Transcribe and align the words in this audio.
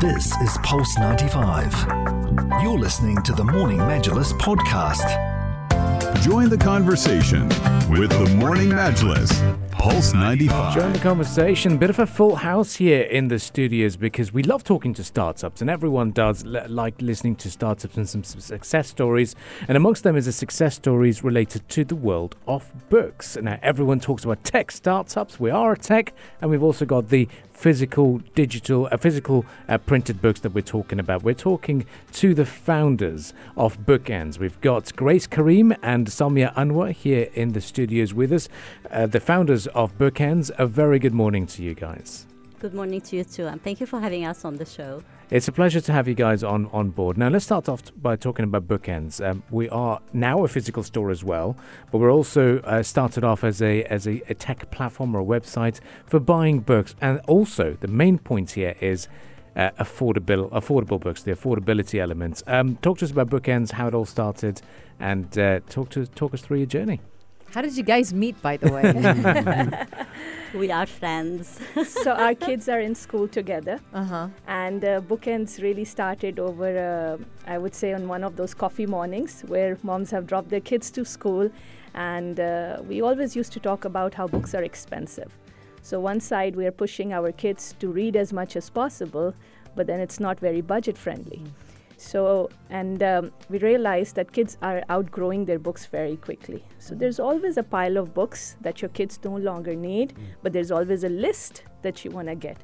This 0.00 0.34
is 0.40 0.58
Pulse 0.62 0.98
95. 0.98 1.72
You're 2.62 2.78
listening 2.78 3.22
to 3.22 3.32
the 3.32 3.44
Morning 3.44 3.78
Majlis 3.78 4.32
podcast. 4.38 5.06
Join 6.22 6.48
the 6.48 6.58
conversation 6.58 7.48
with 7.90 8.10
the 8.10 8.34
Morning 8.36 8.68
Majlis. 8.70 9.30
Pulse 9.70 10.12
95. 10.12 10.74
Join 10.74 10.92
the 10.92 10.98
conversation. 10.98 11.78
Bit 11.78 11.88
of 11.90 11.98
a 11.98 12.06
full 12.06 12.36
house 12.36 12.74
here 12.74 13.00
in 13.02 13.28
the 13.28 13.38
studios 13.38 13.96
because 13.96 14.30
we 14.32 14.42
love 14.42 14.62
talking 14.62 14.92
to 14.94 15.02
startups, 15.04 15.62
and 15.62 15.70
everyone 15.70 16.10
does 16.10 16.44
l- 16.44 16.66
like 16.68 17.00
listening 17.00 17.34
to 17.36 17.50
startups 17.50 17.96
and 17.96 18.06
some 18.08 18.20
s- 18.20 18.36
success 18.44 18.88
stories. 18.88 19.34
And 19.68 19.76
amongst 19.76 20.02
them 20.04 20.16
is 20.16 20.26
a 20.26 20.32
success 20.32 20.74
stories 20.74 21.24
related 21.24 21.66
to 21.70 21.84
the 21.84 21.96
world 21.96 22.36
of 22.46 22.70
books. 22.90 23.38
Now, 23.40 23.58
everyone 23.62 24.00
talks 24.00 24.24
about 24.24 24.44
tech 24.44 24.70
startups. 24.70 25.40
We 25.40 25.50
are 25.50 25.72
a 25.72 25.78
tech, 25.78 26.12
and 26.42 26.50
we've 26.50 26.62
also 26.62 26.84
got 26.84 27.08
the 27.08 27.26
physical, 27.60 28.22
digital, 28.34 28.88
uh, 28.90 28.96
physical 28.96 29.44
uh, 29.68 29.76
printed 29.76 30.22
books 30.22 30.40
that 30.40 30.54
we're 30.54 30.62
talking 30.62 30.98
about. 30.98 31.22
We're 31.22 31.34
talking 31.34 31.84
to 32.12 32.32
the 32.32 32.46
founders 32.46 33.34
of 33.54 33.80
Bookends. 33.80 34.38
We've 34.38 34.58
got 34.62 34.96
Grace 34.96 35.26
Karim 35.26 35.74
and 35.82 36.06
Somia 36.06 36.54
Anwar 36.54 36.92
here 36.92 37.28
in 37.34 37.52
the 37.52 37.60
studios 37.60 38.14
with 38.14 38.32
us. 38.32 38.48
Uh, 38.90 39.06
the 39.06 39.20
founders 39.20 39.66
of 39.68 39.96
Bookends. 39.98 40.50
A 40.58 40.66
very 40.66 40.98
good 40.98 41.12
morning 41.12 41.46
to 41.48 41.62
you 41.62 41.74
guys. 41.74 42.26
Good 42.60 42.74
morning 42.74 43.00
to 43.00 43.16
you 43.16 43.24
too, 43.24 43.46
and 43.46 43.62
thank 43.64 43.80
you 43.80 43.86
for 43.86 44.00
having 44.00 44.26
us 44.26 44.44
on 44.44 44.56
the 44.56 44.66
show. 44.66 45.02
It's 45.30 45.48
a 45.48 45.52
pleasure 45.52 45.80
to 45.80 45.92
have 45.94 46.06
you 46.06 46.12
guys 46.12 46.44
on, 46.44 46.66
on 46.74 46.90
board. 46.90 47.16
Now, 47.16 47.30
let's 47.30 47.46
start 47.46 47.70
off 47.70 47.80
by 47.96 48.16
talking 48.16 48.44
about 48.44 48.68
bookends. 48.68 49.18
Um, 49.26 49.42
we 49.50 49.70
are 49.70 50.02
now 50.12 50.44
a 50.44 50.48
physical 50.48 50.82
store 50.82 51.10
as 51.10 51.24
well, 51.24 51.56
but 51.90 51.96
we're 51.96 52.12
also 52.12 52.58
uh, 52.58 52.82
started 52.82 53.24
off 53.24 53.44
as 53.44 53.62
a 53.62 53.84
as 53.84 54.06
a, 54.06 54.20
a 54.28 54.34
tech 54.34 54.70
platform 54.70 55.14
or 55.14 55.20
a 55.20 55.24
website 55.24 55.80
for 56.04 56.20
buying 56.20 56.60
books, 56.60 56.94
and 57.00 57.20
also 57.20 57.78
the 57.80 57.88
main 57.88 58.18
point 58.18 58.50
here 58.50 58.74
is 58.78 59.08
uh, 59.56 59.70
affordable 59.78 60.50
affordable 60.50 61.00
books, 61.00 61.22
the 61.22 61.32
affordability 61.32 61.98
element. 61.98 62.42
Um, 62.46 62.76
talk 62.82 62.98
to 62.98 63.06
us 63.06 63.10
about 63.10 63.30
bookends, 63.30 63.72
how 63.72 63.88
it 63.88 63.94
all 63.94 64.04
started, 64.04 64.60
and 64.98 65.38
uh, 65.38 65.60
talk 65.70 65.88
to 65.90 66.04
talk 66.04 66.34
us 66.34 66.42
through 66.42 66.58
your 66.58 66.66
journey. 66.66 67.00
How 67.52 67.62
did 67.62 67.76
you 67.76 67.82
guys 67.82 68.14
meet, 68.14 68.40
by 68.42 68.56
the 68.56 68.72
way? 68.72 70.06
We 70.54 70.72
are 70.72 70.86
friends. 70.86 71.60
so 71.86 72.12
our 72.12 72.34
kids 72.34 72.68
are 72.68 72.80
in 72.80 72.96
school 72.96 73.28
together 73.28 73.78
uh 73.94 74.04
huh. 74.04 74.28
and 74.48 74.84
uh, 74.84 75.00
bookends 75.00 75.62
really 75.62 75.84
started 75.84 76.40
over 76.40 76.68
uh, 76.76 77.16
i 77.46 77.56
would 77.56 77.74
say 77.74 77.92
on 77.92 78.08
one 78.08 78.24
of 78.24 78.34
those 78.34 78.52
coffee 78.52 78.86
mornings 78.86 79.42
where 79.46 79.78
moms 79.84 80.10
have 80.10 80.26
dropped 80.26 80.50
their 80.50 80.60
kids 80.60 80.90
to 80.90 81.04
school 81.04 81.48
and 81.94 82.40
uh, 82.40 82.82
we 82.88 83.00
always 83.00 83.36
used 83.36 83.52
to 83.52 83.60
talk 83.60 83.84
about 83.84 84.14
how 84.14 84.26
books 84.26 84.54
are 84.54 84.64
expensive 84.64 85.30
so 85.82 86.00
one 86.00 86.20
side 86.20 86.56
we 86.56 86.66
are 86.66 86.76
pushing 86.84 87.12
our 87.12 87.30
kids 87.30 87.74
to 87.78 87.88
read 87.88 88.16
as 88.16 88.32
much 88.32 88.56
as 88.56 88.68
possible 88.70 89.32
but 89.76 89.86
then 89.86 90.00
it's 90.00 90.18
not 90.18 90.40
very 90.40 90.60
budget 90.60 90.98
friendly 90.98 91.42
so 92.00 92.48
and 92.70 93.02
um, 93.02 93.30
we 93.50 93.58
realized 93.58 94.16
that 94.16 94.32
kids 94.32 94.56
are 94.62 94.82
outgrowing 94.88 95.44
their 95.44 95.58
books 95.58 95.84
very 95.86 96.16
quickly. 96.16 96.64
So 96.78 96.90
mm-hmm. 96.90 97.00
there's 97.00 97.20
always 97.20 97.56
a 97.58 97.62
pile 97.62 97.98
of 97.98 98.14
books 98.14 98.56
that 98.62 98.80
your 98.80 98.88
kids 98.88 99.20
no 99.24 99.36
longer 99.36 99.74
need 99.74 100.14
mm. 100.14 100.22
but 100.42 100.52
there's 100.52 100.70
always 100.70 101.04
a 101.04 101.08
list 101.08 101.64
that 101.82 102.04
you 102.04 102.10
want 102.10 102.28
to 102.28 102.34
get. 102.34 102.56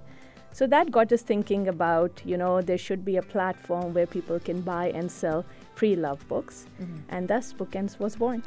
So 0.52 0.66
that 0.68 0.90
got 0.90 1.12
us 1.12 1.20
thinking 1.20 1.68
about, 1.68 2.22
you 2.24 2.38
know, 2.38 2.62
there 2.62 2.78
should 2.78 3.04
be 3.04 3.18
a 3.18 3.22
platform 3.22 3.92
where 3.92 4.06
people 4.06 4.40
can 4.40 4.62
buy 4.62 4.88
and 4.88 5.12
sell 5.12 5.44
pre-loved 5.74 6.26
books, 6.28 6.64
mm-hmm. 6.80 6.96
and 7.10 7.28
thus 7.28 7.52
Bookends 7.52 7.98
was 7.98 8.16
born. 8.16 8.42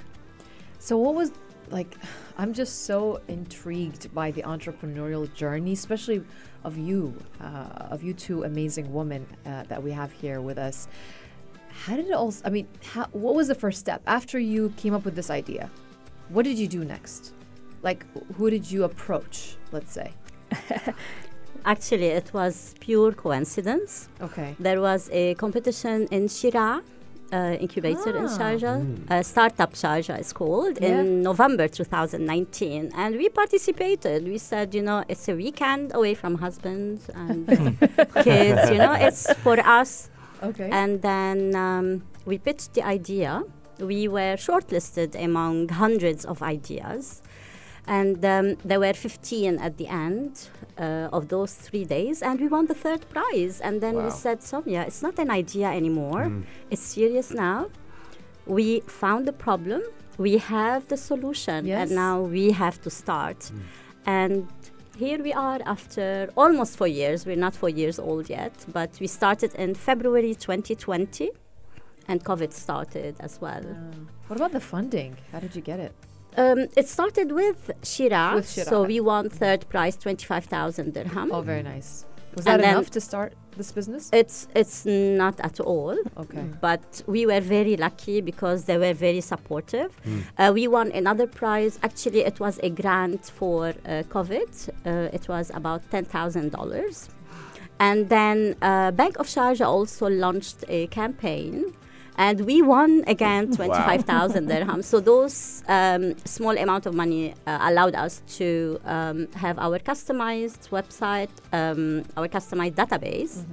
So, 0.80 0.98
what 0.98 1.14
was 1.14 1.32
like? 1.70 1.96
I'm 2.40 2.54
just 2.54 2.86
so 2.86 3.20
intrigued 3.28 4.14
by 4.14 4.32
the 4.32 4.44
entrepreneurial 4.44 5.32
journey, 5.34 5.74
especially 5.74 6.24
of 6.64 6.78
you, 6.78 7.14
uh, 7.42 7.92
of 7.92 8.02
you 8.02 8.14
two 8.14 8.44
amazing 8.44 8.94
women 8.94 9.28
uh, 9.46 9.64
that 9.64 9.84
we 9.84 9.92
have 9.92 10.14
here 10.14 10.40
with 10.40 10.58
us. 10.58 10.88
How 11.84 11.98
did 11.98 12.06
it 12.08 12.14
all? 12.14 12.34
I 12.46 12.50
mean, 12.50 12.66
how, 12.94 13.08
what 13.12 13.36
was 13.36 13.50
the 13.50 13.56
first 13.56 13.78
step 13.78 14.02
after 14.08 14.40
you 14.40 14.74
came 14.78 14.94
up 14.94 15.04
with 15.04 15.16
this 15.16 15.30
idea? 15.30 15.70
What 16.30 16.46
did 16.46 16.58
you 16.58 16.70
do 16.70 16.86
next? 16.86 17.34
Like, 17.82 18.06
who 18.36 18.50
did 18.50 18.72
you 18.72 18.86
approach? 18.86 19.58
Let's 19.74 19.92
say. 19.92 20.14
Actually, 21.66 22.08
it 22.08 22.34
was 22.34 22.74
pure 22.80 23.12
coincidence. 23.12 24.08
Okay. 24.22 24.56
There 24.60 24.80
was 24.80 25.10
a 25.12 25.34
competition 25.36 26.08
in 26.10 26.28
Sheraa. 26.28 26.84
Uh, 27.32 27.56
incubator 27.62 28.18
in 28.18 28.26
Ah. 28.26 28.38
Sharjah, 28.38 28.76
uh, 29.12 29.22
Startup 29.22 29.72
Sharjah 29.74 30.20
is 30.20 30.34
called, 30.34 30.80
Yeah. 30.82 31.02
in 31.02 31.22
November 31.22 31.68
2019. 31.68 32.92
And 32.96 33.16
we 33.18 33.30
participated. 33.30 34.28
We 34.28 34.40
said, 34.40 34.74
you 34.74 34.82
know, 34.82 35.04
it's 35.08 35.28
a 35.30 35.36
weekend 35.36 35.94
away 35.94 36.16
from 36.16 36.36
husbands 36.40 37.08
and 37.14 37.46
kids, 38.24 38.72
you 38.72 38.78
know, 38.80 38.94
it's 38.94 39.32
for 39.46 39.60
us. 39.60 40.10
Okay. 40.42 40.70
And 40.72 41.02
then 41.04 41.56
um, 41.56 42.02
we 42.26 42.38
pitched 42.40 42.74
the 42.74 42.82
idea. 42.84 43.44
We 43.80 44.08
were 44.08 44.36
shortlisted 44.36 45.14
among 45.16 45.70
hundreds 45.70 46.26
of 46.26 46.42
ideas. 46.42 47.22
And 47.88 48.24
um, 48.24 48.58
there 48.64 48.80
were 48.80 48.94
15 48.94 49.58
at 49.60 49.78
the 49.78 49.88
end 49.88 50.50
uh, 50.78 51.10
of 51.12 51.30
those 51.30 51.54
three 51.54 51.86
days. 51.86 52.22
And 52.22 52.40
we 52.40 52.48
won 52.48 52.68
the 52.68 52.74
third 52.74 53.10
prize. 53.10 53.62
And 53.62 53.82
then 53.82 54.04
we 54.04 54.12
said, 54.12 54.40
Somia, 54.42 54.86
it's 54.88 55.02
not 55.02 55.18
an 55.20 55.32
idea 55.32 55.68
anymore. 55.68 56.32
It's 56.70 56.82
serious 56.82 57.32
now. 57.32 57.70
We 58.46 58.82
found 58.82 59.28
the 59.28 59.34
problem. 59.34 59.82
We 60.18 60.38
have 60.38 60.88
the 60.88 60.98
solution. 60.98 61.66
Yes. 61.66 61.90
And 61.90 61.96
now 61.96 62.22
we 62.22 62.52
have 62.52 62.82
to 62.82 62.90
start. 62.90 63.52
And 64.06 64.48
here 65.00 65.24
we 65.24 65.32
are 65.32 65.60
after 65.66 66.30
almost 66.36 66.78
four 66.78 66.88
years. 66.88 67.26
We're 67.26 67.44
not 67.48 67.56
four 67.56 67.70
years 67.70 68.00
old 68.00 68.30
yet, 68.30 68.54
but 68.74 68.90
we 69.00 69.08
started 69.08 69.56
in 69.56 69.74
February 69.74 70.36
2020, 70.36 71.32
and 72.10 72.24
COVID 72.24 72.52
started 72.52 73.16
as 73.22 73.40
well. 73.40 73.64
what 74.28 74.36
about 74.36 74.52
the 74.52 74.60
funding? 74.60 75.16
How 75.32 75.40
did 75.40 75.56
you 75.56 75.62
get 75.62 75.80
it? 75.80 75.94
Um, 76.40 76.60
it 76.78 76.88
started 76.88 77.32
with 77.32 77.60
Sheraa, 77.82 78.36
With 78.36 78.46
Sheraa. 78.48 78.70
so 78.70 78.84
we 78.84 79.00
won 79.02 79.30
third 79.30 79.62
prize, 79.70 79.96
25,000 79.98 80.94
dirham. 80.94 81.32
Oh, 81.34 81.42
very 81.42 81.64
nice. 81.64 82.06
Was 82.36 82.46
And 82.46 82.54
that 82.60 82.62
then- 82.66 82.74
enough 82.76 82.90
to 82.92 83.02
start 83.02 83.34
this 83.58 83.72
business? 83.74 84.10
It's 84.14 84.48
it's 84.56 84.86
not 84.86 85.36
at 85.50 85.60
all, 85.60 85.98
Okay. 86.24 86.46
but 86.62 86.86
we 87.08 87.26
were 87.26 87.42
very 87.42 87.76
lucky 87.76 88.22
because 88.22 88.60
they 88.70 88.78
were 88.78 88.94
very 88.94 89.22
supportive. 89.22 89.90
Uh, 90.38 90.52
we 90.54 90.68
won 90.68 90.88
another 91.02 91.28
prize. 91.28 91.74
Actually, 91.84 92.22
it 92.32 92.40
was 92.40 92.56
a 92.64 92.70
grant 92.70 93.24
for 93.40 93.60
uh, 93.70 94.04
COVID. 94.16 94.52
Uh, 94.86 95.18
it 95.18 95.28
was 95.28 95.46
about 95.60 95.82
ten 95.92 96.06
thousand 96.06 96.52
dollars, 96.58 97.10
and 97.80 98.00
then 98.10 98.38
uh, 98.62 98.92
Bank 98.92 99.14
of 99.20 99.28
Sharjah 99.28 99.68
also 99.68 100.08
launched 100.26 100.60
a 100.70 100.88
campaign. 100.88 101.54
And 102.20 102.42
we 102.42 102.62
won 102.62 103.06
again 103.08 103.50
25,000 103.56 104.50
dirhams. 104.52 104.84
So 104.84 105.00
those 105.00 105.64
um, 105.70 106.18
small 106.26 106.58
amount 106.58 106.86
of 106.86 106.94
money 106.94 107.34
uh, 107.48 107.60
allowed 107.62 107.96
us 107.96 108.22
to 108.40 108.78
um, 108.84 109.32
have 109.36 109.58
our 109.58 109.80
customized 109.80 110.68
website, 110.70 111.30
um, 111.54 112.04
our 112.18 112.28
customized 112.28 112.76
database, 112.76 113.46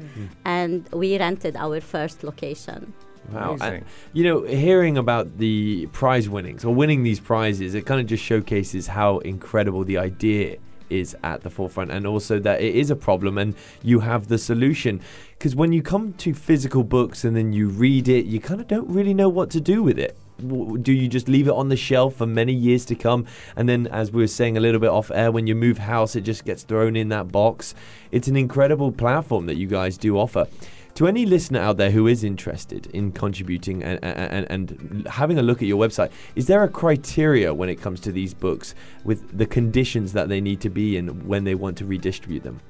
and 0.45 0.89
we 0.93 1.17
rented 1.17 1.55
our 1.57 1.81
first 1.81 2.25
location. 2.25 2.93
Wow. 3.33 3.55
Amazing. 3.55 3.75
And, 3.75 3.85
you 4.13 4.25
know, 4.25 4.43
hearing 4.43 4.99
about 4.99 5.39
the 5.39 5.87
prize 5.93 6.29
winnings 6.29 6.65
or 6.65 6.75
winning 6.75 7.05
these 7.05 7.21
prizes, 7.21 7.75
it 7.75 7.87
kind 7.87 8.01
of 8.01 8.09
just 8.09 8.25
showcases 8.25 8.89
how 8.89 9.19
incredible 9.19 9.85
the 9.85 9.99
idea 9.99 10.57
is 10.91 11.17
at 11.23 11.43
the 11.43 11.51
forefront 11.51 11.91
and 11.91 12.07
also 12.07 12.39
that 12.39 12.61
it 12.61 12.75
is 12.75 12.91
a 12.91 12.97
problem 12.97 13.39
and 13.39 13.55
you 13.83 14.01
have 14.01 14.29
the 14.29 14.39
solution. 14.39 15.01
Because 15.39 15.55
when 15.55 15.73
you 15.73 15.83
come 15.83 16.13
to 16.15 16.35
physical 16.35 16.83
books 16.83 17.25
and 17.25 17.37
then 17.37 17.53
you 17.53 17.69
read 17.69 18.09
it, 18.09 18.27
you 18.27 18.41
kind 18.41 18.61
of 18.61 18.69
don't 18.69 18.89
really 18.89 19.15
know 19.15 19.29
what 19.29 19.51
to 19.51 19.61
do 19.61 19.83
with 19.83 19.99
it. 19.99 20.17
Do 20.39 20.93
you 20.93 21.09
just 21.09 21.29
leave 21.29 21.49
it 21.49 21.55
on 21.55 21.71
the 21.71 21.77
shelf 21.77 22.17
for 22.17 22.27
many 22.27 22.53
years 22.53 22.85
to 22.87 22.95
come? 22.95 23.25
And 23.57 23.67
then, 23.67 23.87
as 23.87 24.13
we 24.13 24.23
were 24.23 24.27
saying 24.27 24.59
a 24.59 24.61
little 24.61 24.81
bit 24.81 24.91
off 24.91 25.11
air, 25.11 25.33
when 25.33 25.47
you 25.47 25.55
move 25.55 25.79
house, 25.79 26.15
it 26.15 26.23
just 26.23 26.45
gets 26.45 26.63
thrown 26.63 26.95
in 26.95 27.09
that 27.09 27.33
box. 27.33 27.75
It's 28.11 28.29
an 28.29 28.37
incredible 28.37 28.93
platform 28.93 29.47
that 29.47 29.57
you 29.57 29.67
guys 29.67 29.97
do 29.97 30.19
offer. 30.19 30.47
To 30.97 31.07
any 31.07 31.27
listener 31.27 31.61
out 31.61 31.77
there 31.77 31.91
who 31.91 32.07
is 32.07 32.25
interested 32.25 32.87
in 32.87 33.13
contributing 33.13 33.83
and, 33.83 34.03
and, 34.03 34.51
and 34.51 35.07
having 35.07 35.39
a 35.39 35.43
look 35.43 35.61
at 35.61 35.69
your 35.69 35.79
website, 35.79 36.11
is 36.35 36.47
there 36.47 36.63
a 36.63 36.71
criteria 36.71 37.53
when 37.53 37.69
it 37.69 37.83
comes 37.83 38.01
to 38.01 38.13
these 38.13 38.33
books 38.33 38.75
with 39.05 39.37
the 39.37 39.45
conditions 39.45 40.15
that 40.15 40.31
they 40.31 40.41
need 40.41 40.63
to 40.63 40.71
be 40.71 40.97
in 40.97 41.29
when 41.29 41.45
they 41.45 41.55
want 41.55 41.77
to 41.77 41.85
redistribute 41.85 42.45
them? 42.45 42.61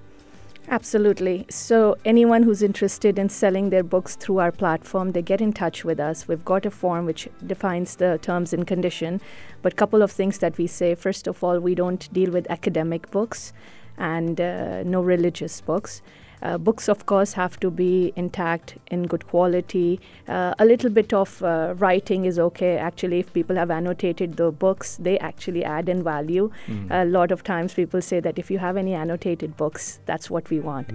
Absolutely. 0.68 1.46
So 1.50 1.96
anyone 2.04 2.42
who's 2.42 2.62
interested 2.64 3.16
in 3.16 3.28
selling 3.28 3.70
their 3.70 3.84
books 3.84 4.16
through 4.16 4.38
our 4.38 4.50
platform, 4.50 5.12
they 5.12 5.22
get 5.22 5.40
in 5.40 5.52
touch 5.52 5.84
with 5.84 6.00
us. 6.00 6.26
We've 6.26 6.44
got 6.44 6.66
a 6.66 6.70
form 6.72 7.06
which 7.06 7.28
defines 7.46 7.94
the 7.94 8.18
terms 8.20 8.52
and 8.52 8.66
condition. 8.66 9.20
But 9.62 9.76
couple 9.76 10.02
of 10.02 10.10
things 10.10 10.38
that 10.38 10.58
we 10.58 10.66
say. 10.66 10.96
First 10.96 11.28
of 11.28 11.44
all, 11.44 11.60
we 11.60 11.76
don't 11.76 12.12
deal 12.12 12.32
with 12.32 12.50
academic 12.50 13.08
books 13.12 13.52
and 13.96 14.40
uh, 14.40 14.82
no 14.82 15.00
religious 15.00 15.60
books. 15.60 16.02
Uh, 16.42 16.58
books, 16.58 16.88
of 16.88 17.06
course, 17.06 17.32
have 17.32 17.58
to 17.60 17.70
be 17.70 18.12
intact, 18.16 18.76
in 18.90 19.04
good 19.04 19.26
quality. 19.26 20.00
Uh, 20.28 20.54
a 20.58 20.64
little 20.64 20.90
bit 20.90 21.12
of 21.12 21.42
uh, 21.42 21.74
writing 21.78 22.24
is 22.24 22.38
okay. 22.38 22.76
Actually, 22.76 23.20
if 23.20 23.32
people 23.32 23.56
have 23.56 23.70
annotated 23.70 24.36
the 24.36 24.50
books, 24.50 24.96
they 24.96 25.18
actually 25.18 25.64
add 25.64 25.88
in 25.88 26.02
value. 26.02 26.50
A 26.90 27.04
lot 27.04 27.30
of 27.32 27.42
times, 27.42 27.74
people 27.74 28.02
say 28.02 28.20
that 28.20 28.38
if 28.38 28.50
you 28.50 28.58
have 28.58 28.76
any 28.76 28.94
annotated 28.94 29.56
books, 29.56 30.00
that's 30.06 30.30
what 30.30 30.50
we 30.50 30.60
want. 30.60 30.90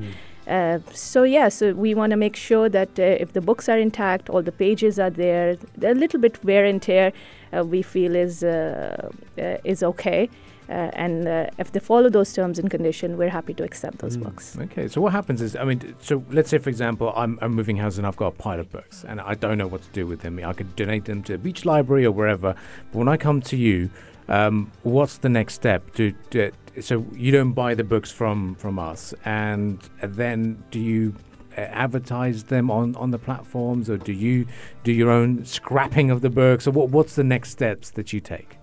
Uh, 0.48 0.80
so 0.92 1.24
yeah, 1.24 1.50
so 1.50 1.74
we 1.74 1.94
want 1.94 2.12
to 2.12 2.18
make 2.18 2.36
sure 2.36 2.68
that 2.68 3.00
uh, 3.00 3.04
if 3.04 3.34
the 3.34 3.42
books 3.42 3.70
are 3.70 3.78
intact, 3.78 4.30
all 4.30 4.42
the 4.42 4.52
pages 4.52 5.00
are 5.00 5.10
there, 5.10 5.58
a 5.84 5.94
little 5.94 6.20
bit 6.20 6.44
wear 6.44 6.66
and 6.66 6.82
tear, 6.82 7.14
uh, 7.56 7.64
we 7.64 7.82
feel 7.82 8.16
is 8.16 8.44
uh, 8.44 9.10
uh, 9.38 9.58
is 9.64 9.84
okay. 9.84 10.30
Uh, 10.72 10.90
and 10.94 11.28
uh, 11.28 11.48
if 11.58 11.72
they 11.74 11.80
follow 11.80 12.10
those 12.10 12.32
terms 12.34 12.58
and 12.58 12.72
conditions, 12.72 13.18
we're 13.18 13.30
happy 13.30 13.54
to 13.54 13.64
accept 13.64 13.98
those 14.00 14.16
Mm. 14.18 14.24
books. 14.24 14.58
Okay, 14.58 14.88
so 14.88 15.02
what 15.02 15.12
happens 15.12 15.42
is, 15.42 15.56
I 15.56 15.66
mean, 15.66 15.96
so 16.02 16.24
let's 16.32 16.50
say, 16.50 16.60
for 16.60 16.70
example, 16.70 17.12
I'm, 17.16 17.38
I'm 17.42 17.54
moving 17.54 17.78
house 17.78 17.98
and 17.98 18.08
I've 18.08 18.16
got 18.16 18.28
a 18.28 18.38
pile 18.46 18.60
of 18.60 18.72
books 18.72 19.04
and 19.08 19.20
I 19.20 19.34
don't 19.34 19.58
know 19.58 19.68
what 19.68 19.82
to 19.82 19.90
do 19.90 20.08
with 20.08 20.22
them. 20.22 20.40
I 20.40 20.54
could 20.54 20.76
donate 20.78 21.06
them 21.06 21.24
to 21.24 21.34
a 21.34 21.38
beach 21.38 21.66
library 21.66 22.06
or 22.06 22.12
wherever. 22.12 22.56
But 22.92 22.98
when 23.00 23.10
I 23.10 23.18
come 23.18 23.42
to 23.42 23.58
you, 23.58 23.90
um, 24.30 24.72
what's 24.84 25.18
the 25.18 25.30
next 25.30 25.56
step? 25.56 25.94
Do, 25.94 26.14
do, 26.30 26.52
so 26.80 27.06
you 27.14 27.32
don't 27.34 27.52
buy 27.52 27.76
the 27.76 27.84
books 27.84 28.12
from, 28.14 28.56
from 28.56 28.80
us, 28.80 29.14
and 29.26 29.78
then 30.02 30.64
do 30.72 30.80
you 30.80 31.16
uh, 31.58 31.62
advertise 31.62 32.46
them 32.46 32.72
on, 32.72 32.96
on 32.96 33.12
the 33.12 33.20
platforms, 33.20 33.90
or 33.90 33.98
do 33.98 34.14
you 34.14 34.46
do 34.86 34.94
your 34.94 35.12
own 35.12 35.44
scrapping 35.44 36.10
of 36.12 36.22
the 36.22 36.30
books, 36.30 36.66
or 36.68 36.72
what, 36.72 36.90
what's 36.90 37.16
the 37.16 37.26
next 37.26 37.50
steps 37.50 37.90
that 37.92 38.14
you 38.14 38.22
take? 38.22 38.56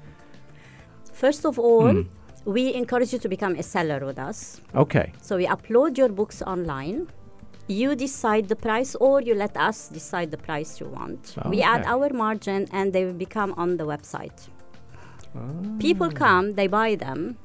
First 1.22 1.42
of 1.50 1.58
all, 1.58 1.88
Hmm. 1.92 2.02
we 2.56 2.62
encourage 2.82 3.10
you 3.14 3.18
to 3.24 3.28
become 3.28 3.54
a 3.62 3.62
seller 3.74 4.00
with 4.08 4.18
us. 4.30 4.38
Okay, 4.84 5.06
So 5.20 5.36
we 5.36 5.46
upload 5.56 5.98
your 6.00 6.08
books 6.20 6.38
online. 6.54 6.98
You 7.80 7.94
decide 8.06 8.44
the 8.48 8.56
price, 8.68 8.94
or 9.06 9.14
you 9.28 9.34
let 9.34 9.54
us 9.68 9.78
decide 9.98 10.28
the 10.30 10.40
price 10.48 10.70
you 10.80 10.86
want. 10.98 11.20
We 11.52 11.58
add 11.72 11.82
our 11.94 12.08
margin, 12.24 12.60
and 12.72 12.92
they 12.94 13.04
will 13.06 13.18
become 13.26 13.50
on 13.62 13.76
the 13.80 13.84
website. 13.84 14.38
People 15.78 16.10
come, 16.10 16.46
they 16.58 16.66
buy 16.66 16.94
them. 17.06 17.36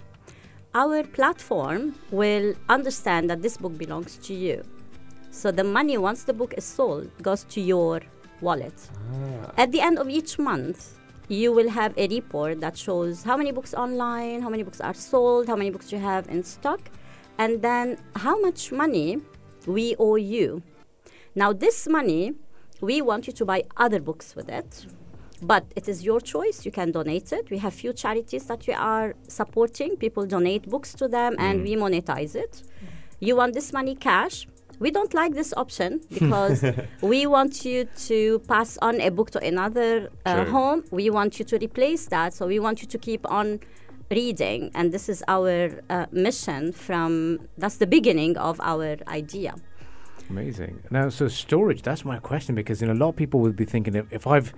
Our 0.73 1.03
platform 1.03 1.81
will 2.11 2.53
understand 2.69 3.29
that 3.29 3.41
this 3.41 3.57
book 3.57 3.77
belongs 3.77 4.17
to 4.27 4.33
you. 4.33 4.63
So 5.31 5.51
the 5.51 5.63
money, 5.63 5.97
once 5.97 6.23
the 6.23 6.33
book 6.33 6.53
is 6.57 6.63
sold, 6.77 7.09
goes 7.21 7.43
to 7.53 7.59
your 7.61 8.01
wallet. 8.41 8.77
At 9.57 9.71
the 9.71 9.81
end 9.81 9.99
of 9.99 10.07
each 10.09 10.39
month, 10.39 10.77
you 11.27 11.51
will 11.51 11.69
have 11.69 11.97
a 11.97 12.07
report 12.07 12.59
that 12.61 12.77
shows 12.77 13.23
how 13.23 13.37
many 13.37 13.51
books 13.51 13.73
online, 13.73 14.41
how 14.41 14.49
many 14.49 14.63
books 14.63 14.81
are 14.81 14.93
sold, 14.93 15.47
how 15.47 15.55
many 15.55 15.69
books 15.69 15.91
you 15.91 15.99
have 15.99 16.27
in 16.27 16.43
stock, 16.43 16.81
and 17.37 17.61
then 17.61 17.97
how 18.15 18.39
much 18.39 18.71
money 18.71 19.19
we 19.65 19.95
owe 19.97 20.15
you. 20.15 20.61
Now, 21.35 21.53
this 21.53 21.87
money, 21.87 22.33
we 22.81 23.01
want 23.01 23.27
you 23.27 23.33
to 23.33 23.45
buy 23.45 23.63
other 23.77 23.99
books 23.99 24.35
with 24.35 24.49
it, 24.49 24.85
but 25.41 25.65
it 25.75 25.87
is 25.87 26.03
your 26.03 26.19
choice. 26.19 26.65
You 26.65 26.71
can 26.71 26.91
donate 26.91 27.31
it. 27.31 27.49
We 27.49 27.57
have 27.59 27.73
few 27.73 27.93
charities 27.93 28.45
that 28.45 28.67
we 28.67 28.73
are 28.73 29.15
supporting. 29.27 29.95
People 29.97 30.25
donate 30.25 30.69
books 30.69 30.93
to 30.95 31.07
them, 31.07 31.35
and 31.39 31.61
mm. 31.61 31.63
we 31.63 31.75
monetize 31.75 32.35
it. 32.35 32.63
You 33.19 33.35
want 33.35 33.53
this 33.53 33.71
money 33.73 33.95
cash? 33.95 34.47
We 34.83 34.91
don't 34.91 35.13
like 35.13 35.33
this 35.33 35.53
option 35.55 36.01
because 36.09 36.61
we 36.99 37.25
want 37.25 37.63
you 37.63 37.87
to 38.09 38.39
pass 38.39 38.77
on 38.81 38.99
a 38.99 39.11
book 39.11 39.31
to 39.31 39.39
another 39.39 40.09
uh, 40.25 40.43
home. 40.43 40.83
We 40.91 41.09
want 41.09 41.39
you 41.39 41.45
to 41.45 41.57
replace 41.57 42.07
that. 42.07 42.33
So 42.33 42.47
we 42.47 42.59
want 42.59 42.81
you 42.81 42.87
to 42.89 42.97
keep 42.97 43.23
on 43.31 43.61
reading, 44.11 44.71
and 44.75 44.91
this 44.91 45.07
is 45.07 45.23
our 45.29 45.81
uh, 45.89 46.07
mission. 46.11 46.73
From 46.73 47.47
that's 47.57 47.77
the 47.77 47.87
beginning 47.87 48.35
of 48.37 48.59
our 48.59 48.97
idea. 49.07 49.55
Amazing. 50.29 50.83
Now, 50.91 51.07
so 51.07 51.29
storage, 51.29 51.81
that's 51.81 52.03
my 52.03 52.17
question 52.19 52.53
because 52.53 52.81
you 52.81 52.87
know, 52.87 52.93
a 52.93 53.01
lot 53.03 53.09
of 53.09 53.15
people 53.15 53.39
will 53.39 53.53
be 53.53 53.65
thinking 53.65 53.95
if 54.11 54.27
I've 54.27 54.53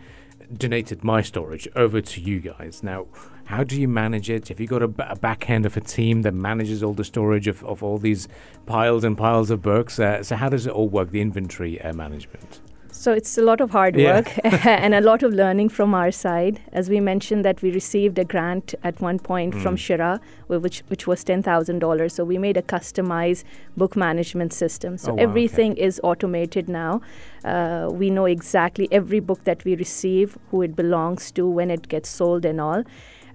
donated 0.51 1.03
my 1.03 1.21
storage 1.21 1.67
over 1.75 2.01
to 2.01 2.19
you 2.19 2.39
guys, 2.39 2.81
now, 2.81 3.05
how 3.45 3.63
do 3.63 3.79
you 3.79 3.87
manage 3.87 4.29
it? 4.29 4.47
Have 4.49 4.59
you 4.59 4.67
got 4.67 4.81
a, 4.81 4.91
a 5.09 5.15
back 5.15 5.49
end 5.49 5.65
of 5.65 5.77
a 5.77 5.81
team 5.81 6.21
that 6.23 6.33
manages 6.33 6.81
all 6.83 6.93
the 6.93 7.03
storage 7.03 7.47
of, 7.47 7.63
of 7.63 7.83
all 7.83 7.97
these 7.97 8.27
piles 8.65 9.03
and 9.03 9.17
piles 9.17 9.49
of 9.51 9.61
books? 9.61 9.99
Uh, 9.99 10.23
so, 10.23 10.35
how 10.35 10.49
does 10.49 10.65
it 10.65 10.71
all 10.73 10.89
work, 10.89 11.11
the 11.11 11.21
inventory 11.21 11.79
uh, 11.81 11.93
management? 11.93 12.59
So 12.91 13.11
it's 13.11 13.37
a 13.37 13.41
lot 13.41 13.59
of 13.59 13.71
hard 13.71 13.95
Yeah. 13.97 14.15
work 14.15 14.31
and 14.65 14.95
a 14.95 15.01
lot 15.01 15.21
of 15.21 15.33
learning 15.33 15.67
from 15.69 15.93
our 15.93 16.11
side. 16.11 16.61
As 16.71 16.89
we 16.89 16.99
mentioned 17.01 17.43
that 17.43 17.61
we 17.61 17.69
received 17.71 18.17
a 18.17 18.23
grant 18.23 18.73
at 18.85 18.99
one 19.01 19.19
point 19.19 19.53
from 19.53 19.75
Mm. 19.75 19.83
Sheraa, 19.85 20.19
which 20.47 20.81
which 20.87 21.05
was 21.05 21.23
ten 21.23 21.43
thousand 21.43 21.79
dollars. 21.79 22.13
So 22.15 22.23
we 22.23 22.37
made 22.37 22.55
a 22.57 22.61
customized 22.61 23.43
book 23.75 23.95
management 23.97 24.53
system. 24.53 24.97
So 24.97 25.11
Oh, 25.11 25.15
wow, 25.15 25.15
okay. 25.15 25.23
everything 25.23 25.75
is 25.77 25.99
automated 26.03 26.69
now. 26.69 27.01
Uh, 27.43 27.89
we 27.91 28.09
know 28.09 28.25
exactly 28.25 28.87
every 28.91 29.19
book 29.19 29.43
that 29.43 29.65
we 29.65 29.75
receive, 29.75 30.37
who 30.51 30.61
it 30.61 30.73
belongs 30.75 31.31
to, 31.33 31.45
when 31.47 31.69
it 31.69 31.89
gets 31.89 32.09
sold, 32.09 32.45
and 32.45 32.61
all. 32.61 32.83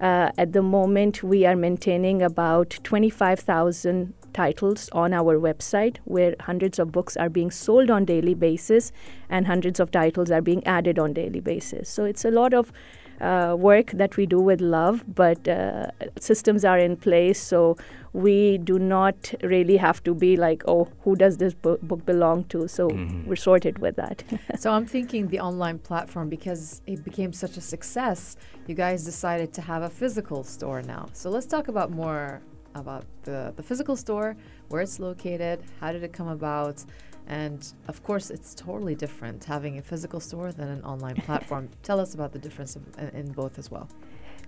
Uh, 0.01 0.31
at 0.39 0.53
the 0.53 0.63
moment, 0.63 1.23
we 1.23 1.45
are 1.45 1.57
maintaining 1.57 2.23
about 2.23 2.79
25,000 2.85 4.15
titles 4.33 4.89
on 4.93 5.13
our 5.13 5.39
website 5.39 5.99
where 6.05 6.35
hundreds 6.41 6.79
of 6.79 6.93
books 6.93 7.17
are 7.17 7.29
being 7.29 7.51
sold 7.51 7.91
on 7.91 8.05
daily 8.05 8.35
basis 8.35 8.93
and 9.29 9.47
hundreds 9.47 9.81
of 9.81 9.91
titles 9.91 10.31
are 10.31 10.41
being 10.41 10.65
added 10.67 10.99
on 10.99 11.13
daily 11.13 11.41
basis. 11.41 11.89
So 11.89 12.05
it's 12.05 12.25
a 12.25 12.31
lot 12.31 12.55
of 12.55 12.73
uh, 13.21 13.55
work 13.59 13.91
that 13.93 14.17
we 14.17 14.27
do 14.27 14.41
with 14.41 14.61
love, 14.61 15.05
but 15.15 15.47
uh, 15.49 15.87
systems 16.19 16.65
are 16.65 16.79
in 16.79 16.97
place, 16.97 17.41
so 17.41 17.77
we 18.13 18.59
do 18.59 18.79
not 18.79 19.33
really 19.43 19.77
have 19.77 20.03
to 20.05 20.15
be 20.15 20.37
like, 20.37 20.63
oh, 20.67 20.89
who 21.05 21.15
does 21.17 21.37
this 21.37 21.55
bo- 21.55 21.79
book 21.83 22.05
belong 22.07 22.45
to? 22.45 22.67
So 22.69 22.89
Mhm. 22.89 23.27
we're 23.27 23.37
sorted 23.37 23.79
with 23.79 23.97
that. 23.97 24.23
so 24.59 24.71
I'm 24.73 24.87
thinking 24.87 25.29
the 25.29 25.41
online 25.41 25.79
platform 25.79 26.29
because 26.29 26.83
it 26.87 27.05
became 27.05 27.33
such 27.33 27.57
a 27.57 27.61
success. 27.61 28.37
You 28.67 28.75
guys 28.75 29.05
decided 29.05 29.53
to 29.55 29.61
have 29.63 29.83
a 29.83 29.91
physical 29.91 30.43
store 30.45 30.83
now. 30.83 31.07
So 31.13 31.31
let's 31.31 31.47
talk 31.47 31.69
about 31.69 31.91
more 31.91 32.41
about 32.75 33.05
the 33.25 33.53
the 33.57 33.63
physical 33.63 33.97
store, 33.97 34.37
where 34.71 34.81
it's 34.81 34.99
located, 35.01 35.57
how 35.81 35.91
did 35.93 36.03
it 36.05 36.13
come 36.13 36.29
about, 36.29 36.77
and 37.31 37.73
of 37.87 38.03
course 38.03 38.29
it's 38.29 38.55
totally 38.55 38.97
different 38.97 39.45
having 39.45 39.79
a 39.79 39.83
physical 39.83 40.21
store 40.21 40.51
than 40.53 40.69
an 40.69 40.83
online 40.85 41.15
platform. 41.29 41.69
Tell 41.83 42.01
us 42.01 42.13
about 42.15 42.33
the 42.33 42.39
difference 42.47 42.77
in, 42.77 43.09
in 43.21 43.33
both 43.33 43.59
as 43.59 43.71
well. 43.71 43.89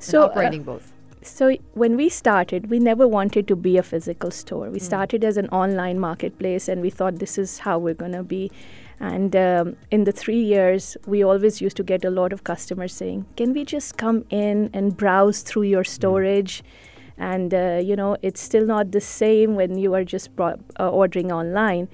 So, 0.00 0.22
uh, 0.22 0.26
operating 0.26 0.64
both. 0.64 0.92
So 1.22 1.56
when 1.74 1.96
we 1.96 2.08
started, 2.08 2.68
we 2.68 2.80
never 2.80 3.06
wanted 3.06 3.46
to 3.46 3.54
be 3.54 3.76
a 3.78 3.82
physical 3.84 4.32
store. 4.32 4.68
We 4.70 4.80
Mm. 4.80 4.88
started 4.92 5.24
as 5.24 5.36
an 5.36 5.48
online 5.50 5.98
marketplace, 6.00 6.68
and 6.68 6.82
we 6.82 6.90
thought 6.90 7.20
this 7.20 7.38
is 7.38 7.58
how 7.60 7.78
we're 7.78 8.00
gonna 8.04 8.24
be. 8.24 8.50
And 8.98 9.36
um, 9.36 9.76
in 9.92 10.02
the 10.08 10.10
three 10.22 10.42
years, 10.54 10.96
we 11.06 11.22
always 11.22 11.60
used 11.60 11.76
to 11.76 11.84
get 11.84 12.04
a 12.04 12.10
lot 12.10 12.32
of 12.32 12.42
customers 12.42 12.92
saying, 13.00 13.26
"Can 13.36 13.52
we 13.52 13.64
just 13.64 13.96
come 13.96 14.24
in 14.30 14.70
and 14.72 14.96
browse 14.96 15.42
through 15.42 15.66
your 15.74 15.84
storage?" 15.84 16.64
And 17.18 17.54
uh, 17.54 17.78
you 17.90 17.94
know, 17.94 18.16
it's 18.22 18.40
still 18.40 18.66
not 18.66 18.90
the 18.90 19.00
same 19.00 19.54
when 19.54 19.78
you 19.78 19.94
are 19.94 20.04
just 20.16 20.34
bro- 20.34 20.58
uh, 20.80 20.88
ordering 21.02 21.30
online. 21.30 21.86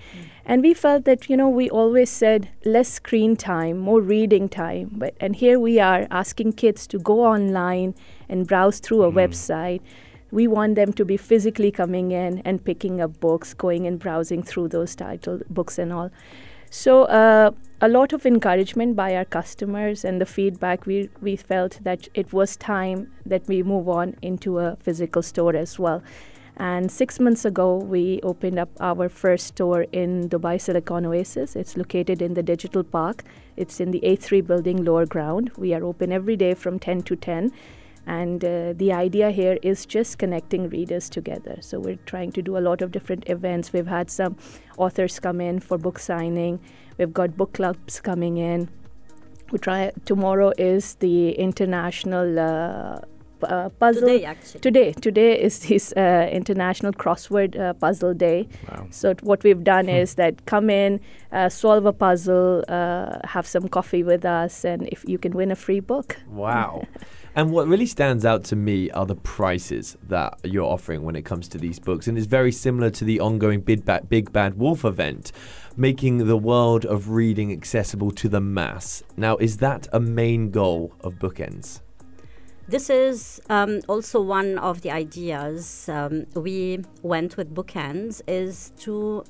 And 0.48 0.62
we 0.62 0.72
felt 0.72 1.04
that 1.04 1.28
you 1.28 1.36
know 1.36 1.48
we 1.50 1.68
always 1.68 2.08
said 2.08 2.48
less 2.64 2.88
screen 2.88 3.36
time, 3.36 3.78
more 3.78 4.00
reading 4.00 4.48
time. 4.48 4.90
But 4.92 5.14
and 5.20 5.36
here 5.36 5.60
we 5.60 5.78
are 5.78 6.06
asking 6.10 6.54
kids 6.54 6.86
to 6.88 6.98
go 6.98 7.22
online 7.24 7.94
and 8.30 8.46
browse 8.46 8.80
through 8.80 9.02
a 9.02 9.10
Mhm. 9.12 9.18
website. 9.22 9.80
We 10.30 10.46
want 10.46 10.74
them 10.74 10.92
to 10.94 11.04
be 11.04 11.16
physically 11.18 11.70
coming 11.70 12.12
in 12.12 12.40
and 12.44 12.64
picking 12.64 13.00
up 13.00 13.20
books, 13.20 13.52
going 13.54 13.86
and 13.86 13.98
browsing 13.98 14.42
through 14.42 14.68
those 14.68 14.94
title 14.96 15.40
books 15.50 15.78
and 15.78 15.92
all. 15.92 16.10
So 16.70 17.02
uh, 17.04 17.50
a 17.80 17.88
lot 17.88 18.12
of 18.12 18.26
encouragement 18.26 18.96
by 18.96 19.14
our 19.16 19.24
customers 19.24 20.04
and 20.04 20.20
the 20.20 20.26
feedback. 20.26 20.86
We 20.86 21.10
we 21.28 21.36
felt 21.36 21.78
that 21.84 22.08
it 22.14 22.32
was 22.32 22.56
time 22.56 23.06
that 23.26 23.46
we 23.48 23.62
move 23.62 23.88
on 24.00 24.16
into 24.22 24.58
a 24.58 24.76
physical 24.88 25.22
store 25.22 25.56
as 25.56 25.78
well. 25.78 26.02
And 26.58 26.90
six 26.90 27.20
months 27.20 27.44
ago, 27.44 27.76
we 27.76 28.20
opened 28.24 28.58
up 28.58 28.68
our 28.80 29.08
first 29.08 29.46
store 29.46 29.82
in 29.92 30.28
Dubai 30.28 30.60
Silicon 30.60 31.06
Oasis. 31.06 31.54
It's 31.54 31.76
located 31.76 32.20
in 32.20 32.34
the 32.34 32.42
Digital 32.42 32.82
Park. 32.82 33.22
It's 33.56 33.78
in 33.78 33.92
the 33.92 34.00
A3 34.00 34.44
building, 34.44 34.84
lower 34.84 35.06
ground. 35.06 35.52
We 35.56 35.72
are 35.72 35.84
open 35.84 36.10
every 36.10 36.36
day 36.36 36.54
from 36.54 36.80
10 36.80 37.02
to 37.02 37.14
10. 37.14 37.52
And 38.08 38.44
uh, 38.44 38.72
the 38.72 38.92
idea 38.92 39.30
here 39.30 39.58
is 39.62 39.86
just 39.86 40.18
connecting 40.18 40.68
readers 40.70 41.08
together. 41.08 41.58
So 41.60 41.78
we're 41.78 42.00
trying 42.06 42.32
to 42.32 42.42
do 42.42 42.56
a 42.56 42.62
lot 42.68 42.82
of 42.82 42.90
different 42.90 43.28
events. 43.28 43.72
We've 43.72 43.86
had 43.86 44.10
some 44.10 44.36
authors 44.78 45.20
come 45.20 45.40
in 45.40 45.60
for 45.60 45.78
book 45.78 46.00
signing. 46.00 46.58
We've 46.96 47.12
got 47.12 47.36
book 47.36 47.52
clubs 47.52 48.00
coming 48.00 48.38
in. 48.38 48.68
We 49.52 49.58
try 49.58 49.92
tomorrow 50.06 50.52
is 50.58 50.96
the 50.96 51.32
international 51.32 52.38
uh, 52.38 52.98
uh, 53.44 53.68
puzzle 53.80 54.08
Today, 54.08 54.24
actually. 54.24 54.60
today 54.60 54.92
today 54.92 55.40
is 55.40 55.60
this 55.68 55.92
uh, 55.96 56.28
international 56.32 56.92
crossword 56.92 57.58
uh, 57.58 57.72
puzzle 57.74 58.14
day 58.14 58.48
Wow. 58.70 58.86
so 58.90 59.14
t- 59.14 59.24
what 59.24 59.42
we've 59.44 59.64
done 59.64 59.88
is 59.88 60.14
that 60.14 60.44
come 60.46 60.70
in 60.70 61.00
uh, 61.32 61.48
solve 61.48 61.86
a 61.86 61.92
puzzle 61.92 62.64
uh, 62.68 63.18
have 63.24 63.46
some 63.46 63.68
coffee 63.68 64.02
with 64.02 64.24
us 64.24 64.64
and 64.64 64.88
if 64.88 65.04
you 65.06 65.18
can 65.18 65.32
win 65.32 65.50
a 65.50 65.56
free 65.56 65.80
book 65.80 66.16
Wow. 66.28 66.86
and 67.34 67.50
what 67.52 67.68
really 67.68 67.86
stands 67.86 68.24
out 68.24 68.44
to 68.44 68.56
me 68.56 68.90
are 68.90 69.06
the 69.06 69.14
prices 69.14 69.96
that 70.08 70.38
you're 70.44 70.64
offering 70.64 71.02
when 71.02 71.14
it 71.16 71.24
comes 71.24 71.48
to 71.48 71.58
these 71.58 71.78
books. 71.78 72.06
And 72.08 72.16
it's 72.18 72.26
very 72.26 72.50
similar 72.52 72.90
to 72.90 73.04
the 73.04 73.20
ongoing 73.20 73.60
Big 73.60 73.84
Bad, 73.84 74.08
Big 74.08 74.32
Bad 74.32 74.54
Wolf 74.58 74.84
event, 74.84 75.30
making 75.76 76.26
the 76.26 76.36
world 76.36 76.84
of 76.84 77.10
reading 77.10 77.52
accessible 77.52 78.10
to 78.12 78.28
the 78.28 78.40
mass. 78.40 79.02
Now, 79.16 79.36
is 79.36 79.58
that 79.58 79.86
a 79.92 80.00
main 80.00 80.50
goal 80.50 80.92
of 81.00 81.14
Bookends? 81.16 81.80
This 82.68 82.90
is 82.90 83.40
um, 83.48 83.80
also 83.88 84.20
one 84.20 84.58
of 84.58 84.82
the 84.82 84.90
ideas 84.90 85.88
um, 85.88 86.26
we 86.34 86.84
went 87.02 87.38
with 87.38 87.54
Bookends 87.54 88.20
is 88.28 88.72
to 88.80 89.24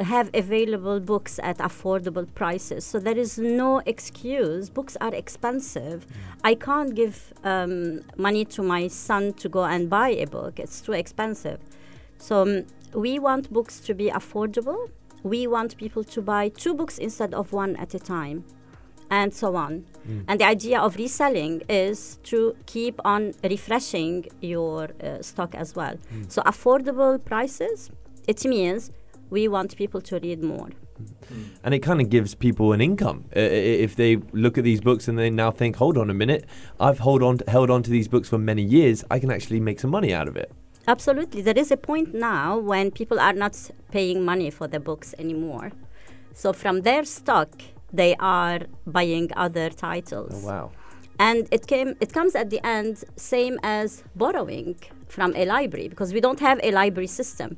have 0.00 0.30
available 0.32 0.98
books 0.98 1.38
at 1.42 1.58
affordable 1.58 2.26
prices. 2.34 2.86
So 2.86 2.98
there 2.98 3.18
is 3.18 3.36
no 3.36 3.82
excuse. 3.84 4.70
Books 4.70 4.96
are 5.02 5.14
expensive. 5.14 6.06
I 6.44 6.54
can't 6.54 6.94
give 6.94 7.34
um, 7.44 8.00
money 8.16 8.46
to 8.46 8.62
my 8.62 8.88
son 8.88 9.34
to 9.34 9.50
go 9.50 9.64
and 9.64 9.90
buy 9.90 10.08
a 10.08 10.26
book. 10.26 10.58
It's 10.58 10.80
too 10.80 10.92
expensive. 10.92 11.60
So 12.16 12.40
um, 12.40 12.66
we 12.94 13.18
want 13.18 13.52
books 13.52 13.80
to 13.80 13.92
be 13.92 14.10
affordable. 14.10 14.88
We 15.22 15.46
want 15.46 15.76
people 15.76 16.04
to 16.04 16.22
buy 16.22 16.48
two 16.48 16.72
books 16.72 16.96
instead 16.96 17.34
of 17.34 17.52
one 17.52 17.76
at 17.76 17.92
a 17.92 17.98
time, 17.98 18.44
and 19.10 19.34
so 19.34 19.56
on. 19.56 19.84
And 20.28 20.40
the 20.40 20.44
idea 20.44 20.80
of 20.80 20.96
reselling 20.96 21.62
is 21.68 22.18
to 22.24 22.56
keep 22.66 23.00
on 23.04 23.34
refreshing 23.42 24.26
your 24.40 24.88
uh, 25.02 25.22
stock 25.22 25.54
as 25.54 25.74
well. 25.74 25.96
So 26.28 26.42
affordable 26.42 27.22
prices. 27.24 27.90
It 28.26 28.44
means 28.44 28.90
we 29.30 29.48
want 29.48 29.76
people 29.76 30.00
to 30.02 30.18
read 30.18 30.42
more. 30.42 30.70
and 31.64 31.74
it 31.74 31.80
kind 31.80 32.00
of 32.00 32.08
gives 32.08 32.34
people 32.34 32.72
an 32.72 32.80
income 32.80 33.24
uh, 33.36 33.40
if 33.40 33.96
they 33.96 34.16
look 34.32 34.56
at 34.56 34.64
these 34.64 34.80
books 34.80 35.08
and 35.08 35.18
they 35.18 35.30
now 35.30 35.50
think, 35.50 35.76
hold 35.76 35.98
on 35.98 36.08
a 36.10 36.14
minute, 36.14 36.44
I've 36.80 37.00
hold 37.00 37.22
on 37.22 37.40
held 37.48 37.70
on 37.70 37.82
to 37.82 37.90
these 37.90 38.08
books 38.08 38.28
for 38.28 38.38
many 38.38 38.62
years. 38.62 39.04
I 39.10 39.18
can 39.18 39.30
actually 39.30 39.60
make 39.60 39.80
some 39.80 39.90
money 39.90 40.14
out 40.14 40.28
of 40.28 40.36
it. 40.36 40.50
Absolutely. 40.88 41.42
There 41.42 41.58
is 41.58 41.70
a 41.70 41.76
point 41.76 42.14
now 42.14 42.58
when 42.58 42.90
people 42.90 43.18
are 43.18 43.32
not 43.32 43.70
paying 43.90 44.24
money 44.24 44.50
for 44.50 44.68
the 44.68 44.78
books 44.78 45.14
anymore. 45.18 45.72
So 46.32 46.52
from 46.52 46.82
their 46.82 47.04
stock, 47.04 47.50
they 47.96 48.14
are 48.20 48.60
buying 48.86 49.30
other 49.36 49.70
titles. 49.70 50.32
Oh 50.34 50.46
wow! 50.46 50.70
And 51.18 51.48
it 51.50 51.66
came 51.66 51.96
it 52.00 52.12
comes 52.12 52.34
at 52.34 52.50
the 52.50 52.64
end 52.66 53.04
same 53.16 53.58
as 53.62 54.04
borrowing 54.14 54.76
from 55.08 55.34
a 55.36 55.44
library 55.44 55.88
because 55.88 56.12
we 56.12 56.20
don't 56.20 56.40
have 56.40 56.60
a 56.62 56.70
library 56.70 57.06
system. 57.06 57.56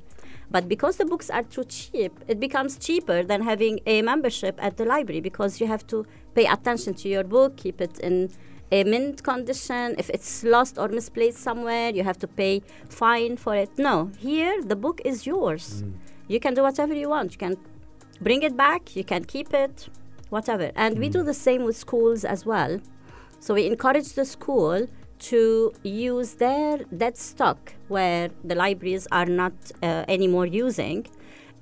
But 0.50 0.66
because 0.66 0.96
the 0.96 1.04
books 1.04 1.28
are 1.28 1.42
too 1.42 1.64
cheap, 1.64 2.12
it 2.26 2.40
becomes 2.40 2.78
cheaper 2.78 3.22
than 3.22 3.42
having 3.42 3.80
a 3.86 4.00
membership 4.00 4.58
at 4.62 4.78
the 4.78 4.86
library 4.86 5.20
because 5.20 5.60
you 5.60 5.66
have 5.66 5.86
to 5.88 6.06
pay 6.34 6.46
attention 6.46 6.94
to 6.94 7.08
your 7.08 7.24
book, 7.24 7.56
keep 7.58 7.80
it 7.80 7.98
in 7.98 8.30
a 8.72 8.84
mint 8.84 9.22
condition. 9.22 9.94
If 9.98 10.08
it's 10.10 10.44
lost 10.44 10.78
or 10.78 10.88
misplaced 10.88 11.38
somewhere, 11.38 11.90
you 11.90 12.02
have 12.02 12.18
to 12.20 12.26
pay 12.26 12.62
fine 12.88 13.36
for 13.36 13.54
it. 13.54 13.70
No, 13.76 14.10
here 14.18 14.62
the 14.62 14.76
book 14.76 15.02
is 15.04 15.26
yours. 15.26 15.82
Mm. 15.82 15.92
You 16.28 16.40
can 16.40 16.54
do 16.54 16.62
whatever 16.62 16.94
you 16.94 17.10
want. 17.10 17.32
You 17.32 17.38
can 17.38 17.56
bring 18.20 18.42
it 18.42 18.56
back, 18.56 18.96
you 18.96 19.04
can 19.04 19.24
keep 19.24 19.52
it, 19.52 19.88
whatever. 20.30 20.70
And 20.74 20.98
we 20.98 21.08
do 21.08 21.22
the 21.22 21.34
same 21.34 21.64
with 21.64 21.76
schools 21.76 22.24
as 22.24 22.44
well. 22.44 22.80
So 23.40 23.54
we 23.54 23.66
encourage 23.66 24.12
the 24.12 24.24
school 24.24 24.86
to 25.18 25.72
use 25.82 26.34
their 26.34 26.78
dead 26.96 27.16
stock 27.16 27.74
where 27.88 28.30
the 28.44 28.54
libraries 28.54 29.06
are 29.10 29.26
not 29.26 29.52
uh, 29.82 30.04
anymore 30.08 30.46
using 30.46 31.06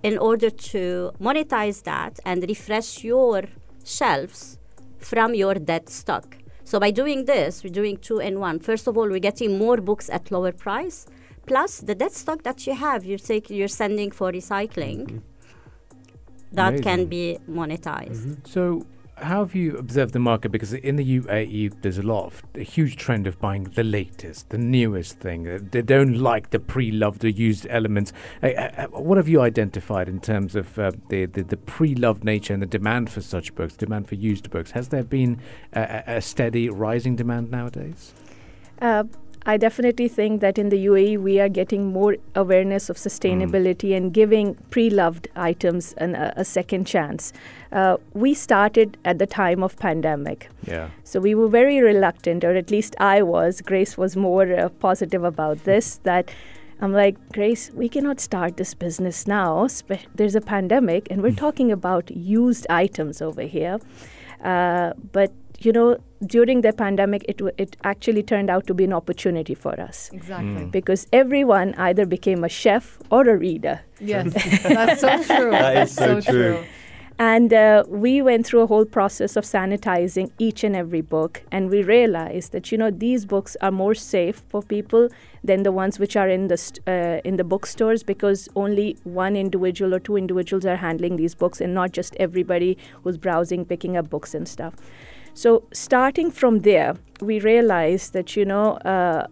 in 0.02 0.18
order 0.18 0.50
to 0.50 1.12
monetize 1.20 1.82
that 1.84 2.20
and 2.24 2.42
refresh 2.48 3.02
your 3.02 3.44
shelves 3.84 4.58
from 4.98 5.34
your 5.34 5.54
dead 5.54 5.88
stock. 5.88 6.36
So 6.64 6.80
by 6.80 6.90
doing 6.90 7.26
this, 7.26 7.62
we're 7.62 7.70
doing 7.70 7.96
two 7.96 8.18
in 8.18 8.40
one. 8.40 8.58
First 8.58 8.86
of 8.88 8.98
all, 8.98 9.08
we're 9.08 9.20
getting 9.20 9.58
more 9.58 9.76
books 9.76 10.10
at 10.10 10.30
lower 10.30 10.52
price. 10.52 11.06
Plus, 11.46 11.78
the 11.78 11.94
dead 11.94 12.12
stock 12.12 12.42
that 12.42 12.66
you 12.66 12.74
have, 12.74 13.04
you're 13.04 13.18
taking, 13.18 13.56
you're 13.56 13.68
sending 13.68 14.10
for 14.10 14.32
recycling. 14.32 15.22
That 16.52 16.82
can 16.82 17.06
be 17.06 17.38
monetized. 17.48 18.46
So, 18.46 18.86
how 19.18 19.38
have 19.44 19.54
you 19.54 19.78
observed 19.78 20.12
the 20.12 20.18
market? 20.18 20.50
Because 20.50 20.74
in 20.74 20.96
the 20.96 21.20
UAE, 21.20 21.80
there's 21.80 21.96
a 21.96 22.02
lot 22.02 22.26
of 22.26 22.42
a 22.54 22.62
huge 22.62 22.96
trend 22.96 23.26
of 23.26 23.38
buying 23.40 23.64
the 23.64 23.82
latest, 23.82 24.50
the 24.50 24.58
newest 24.58 25.18
thing. 25.20 25.68
They 25.70 25.80
don't 25.82 26.18
like 26.18 26.50
the 26.50 26.58
pre-loved 26.58 27.24
or 27.24 27.28
used 27.28 27.66
elements. 27.70 28.12
What 28.90 29.16
have 29.16 29.28
you 29.28 29.40
identified 29.40 30.08
in 30.08 30.20
terms 30.20 30.54
of 30.54 30.78
uh, 30.78 30.92
the, 31.08 31.24
the 31.26 31.42
the 31.42 31.56
pre-loved 31.56 32.24
nature 32.24 32.52
and 32.52 32.62
the 32.62 32.66
demand 32.66 33.10
for 33.10 33.22
such 33.22 33.54
books, 33.54 33.74
demand 33.74 34.08
for 34.08 34.16
used 34.16 34.50
books? 34.50 34.72
Has 34.72 34.88
there 34.88 35.04
been 35.04 35.40
a, 35.72 35.80
a 35.80 36.16
a 36.16 36.20
steady 36.20 36.68
rising 36.68 37.16
demand 37.16 37.50
nowadays? 37.50 38.12
Uh, 38.82 39.04
I 39.48 39.56
definitely 39.56 40.08
think 40.08 40.40
that 40.40 40.58
in 40.58 40.70
the 40.70 40.86
UAE 40.86 41.18
we 41.18 41.38
are 41.38 41.48
getting 41.48 41.92
more 41.92 42.16
awareness 42.34 42.90
of 42.90 42.96
sustainability 42.96 43.96
and 43.96 44.12
giving 44.12 44.56
pre-loved 44.70 45.28
items 45.36 45.92
an, 45.98 46.16
a, 46.16 46.32
a 46.36 46.44
second 46.44 46.84
chance. 46.86 47.32
Uh, 47.70 47.96
we 48.12 48.34
started 48.34 48.96
at 49.04 49.20
the 49.20 49.26
time 49.26 49.62
of 49.62 49.76
pandemic, 49.78 50.48
Yeah. 50.66 50.88
so 51.04 51.20
we 51.20 51.34
were 51.36 51.48
very 51.48 51.80
reluctant, 51.80 52.42
or 52.44 52.56
at 52.56 52.72
least 52.72 52.96
I 52.98 53.22
was. 53.22 53.60
Grace 53.60 53.96
was 53.96 54.16
more 54.16 54.52
uh, 54.52 54.68
positive 54.80 55.22
about 55.22 55.62
this. 55.62 56.00
That 56.02 56.28
I'm 56.80 56.92
like, 56.92 57.16
Grace, 57.32 57.70
we 57.72 57.88
cannot 57.88 58.18
start 58.20 58.56
this 58.56 58.74
business 58.74 59.26
now. 59.28 59.68
Spe- 59.68 60.06
there's 60.14 60.34
a 60.34 60.40
pandemic, 60.40 61.06
and 61.08 61.22
we're 61.22 61.40
talking 61.46 61.70
about 61.70 62.10
used 62.10 62.66
items 62.68 63.22
over 63.22 63.42
here. 63.42 63.78
Uh, 64.42 64.92
but 65.12 65.32
you 65.60 65.72
know, 65.72 65.98
during 66.24 66.62
the 66.62 66.72
pandemic, 66.72 67.24
it 67.28 67.38
w- 67.38 67.54
it 67.58 67.76
actually 67.84 68.22
turned 68.22 68.48
out 68.50 68.66
to 68.66 68.74
be 68.74 68.84
an 68.84 68.92
opportunity 68.92 69.54
for 69.54 69.78
us 69.80 70.10
Exactly. 70.12 70.64
because 70.66 71.06
everyone 71.12 71.74
either 71.74 72.06
became 72.06 72.44
a 72.44 72.48
chef 72.48 72.98
or 73.10 73.28
a 73.28 73.36
reader. 73.36 73.80
Yes, 74.00 74.32
that's 74.62 75.00
so 75.00 75.22
true. 75.22 75.50
That 75.50 75.76
is 75.76 75.94
so 75.94 76.20
true. 76.20 76.64
And 77.18 77.50
uh, 77.54 77.84
we 77.88 78.20
went 78.20 78.44
through 78.46 78.60
a 78.60 78.66
whole 78.66 78.84
process 78.84 79.36
of 79.36 79.44
sanitizing 79.44 80.30
each 80.38 80.62
and 80.62 80.76
every 80.76 81.00
book, 81.00 81.42
and 81.50 81.70
we 81.70 81.82
realized 81.82 82.52
that 82.52 82.70
you 82.70 82.76
know 82.76 82.90
these 82.90 83.24
books 83.24 83.56
are 83.62 83.70
more 83.70 83.94
safe 83.94 84.42
for 84.50 84.60
people 84.62 85.08
than 85.42 85.62
the 85.62 85.72
ones 85.72 85.98
which 85.98 86.14
are 86.14 86.28
in 86.28 86.48
the 86.48 86.58
st- 86.58 86.86
uh, 86.86 87.20
in 87.24 87.36
the 87.36 87.44
bookstores 87.44 88.02
because 88.02 88.50
only 88.54 88.98
one 89.04 89.34
individual 89.34 89.94
or 89.94 89.98
two 90.00 90.16
individuals 90.16 90.66
are 90.66 90.76
handling 90.76 91.16
these 91.16 91.34
books, 91.34 91.58
and 91.60 91.72
not 91.72 91.92
just 91.92 92.14
everybody 92.16 92.76
who's 93.02 93.16
browsing, 93.16 93.64
picking 93.64 93.96
up 93.96 94.10
books 94.10 94.34
and 94.34 94.46
stuff. 94.46 94.74
So 95.36 95.64
starting 95.70 96.30
from 96.30 96.60
there, 96.60 96.94
we 97.20 97.40
realized 97.40 98.14
that 98.14 98.36
you 98.36 98.46
know 98.46 98.76
uh, 98.92 99.26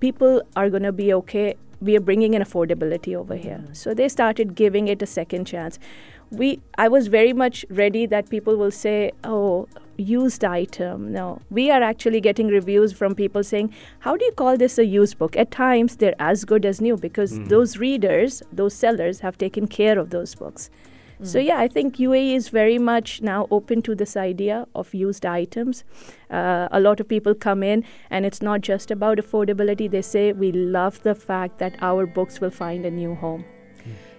people 0.00 0.42
are 0.56 0.68
going 0.68 0.82
to 0.82 0.90
be 0.90 1.14
okay. 1.14 1.54
We 1.80 1.96
are 1.96 2.00
bringing 2.00 2.34
in 2.34 2.42
affordability 2.42 3.14
over 3.14 3.36
here, 3.36 3.64
so 3.72 3.94
they 3.94 4.08
started 4.08 4.56
giving 4.56 4.88
it 4.88 5.00
a 5.02 5.06
second 5.06 5.44
chance. 5.44 5.78
We 6.32 6.48
i 6.78 6.88
was 6.88 7.06
very 7.14 7.32
much 7.32 7.64
ready 7.70 8.06
that 8.06 8.28
people 8.28 8.56
will 8.56 8.74
say 8.80 9.12
oh 9.22 9.68
used 9.96 10.44
item. 10.44 11.12
No 11.12 11.40
we 11.48 11.70
are 11.70 11.82
actually 11.92 12.20
getting 12.20 12.48
reviews 12.48 12.92
from 12.92 13.14
people 13.14 13.44
saying 13.44 13.72
how 14.00 14.16
do 14.16 14.24
you 14.24 14.32
call 14.32 14.56
this 14.56 14.78
a 14.78 14.84
used 14.84 15.18
book? 15.18 15.36
At 15.36 15.52
times 15.52 15.96
they're 15.96 16.20
as 16.30 16.44
good 16.44 16.66
as 16.74 16.80
new 16.80 16.96
because 16.96 17.38
those 17.56 17.76
readers 17.78 18.42
those 18.52 18.74
sellers 18.74 19.20
have 19.20 19.38
taken 19.38 19.68
care 19.68 19.98
of 19.98 20.10
those 20.10 20.34
books 20.34 20.70
so 21.22 21.38
yeah 21.38 21.58
i 21.58 21.68
think 21.68 21.96
uae 21.96 22.34
is 22.34 22.48
very 22.48 22.78
much 22.78 23.20
now 23.20 23.46
open 23.50 23.82
to 23.82 23.94
this 23.94 24.16
idea 24.16 24.66
of 24.74 24.94
used 24.94 25.26
items 25.26 25.84
uh, 26.30 26.68
a 26.70 26.80
lot 26.80 27.00
of 27.00 27.08
people 27.08 27.34
come 27.34 27.62
in 27.62 27.84
and 28.10 28.24
it's 28.24 28.40
not 28.40 28.60
just 28.60 28.90
about 28.90 29.18
affordability 29.18 29.90
they 29.90 30.02
say 30.02 30.32
we 30.32 30.50
love 30.52 31.02
the 31.02 31.14
fact 31.14 31.58
that 31.58 31.74
our 31.82 32.06
books 32.06 32.40
will 32.40 32.50
find 32.50 32.86
a 32.86 32.90
new 32.90 33.14
home 33.14 33.44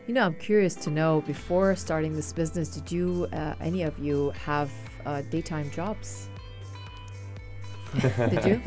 You 0.08 0.16
know, 0.16 0.26
I'm 0.26 0.34
curious 0.34 0.76
to 0.76 0.90
know 0.90 1.22
before 1.22 1.76
starting 1.76 2.16
this 2.16 2.34
business, 2.34 2.70
did 2.70 2.92
you, 2.92 3.28
uh, 3.32 3.54
any 3.62 3.84
of 3.84 3.98
you, 4.00 4.32
have 4.32 4.72
uh, 5.06 5.22
daytime 5.30 5.70
jobs? 5.72 6.28
did 8.02 8.46
you? 8.46 8.62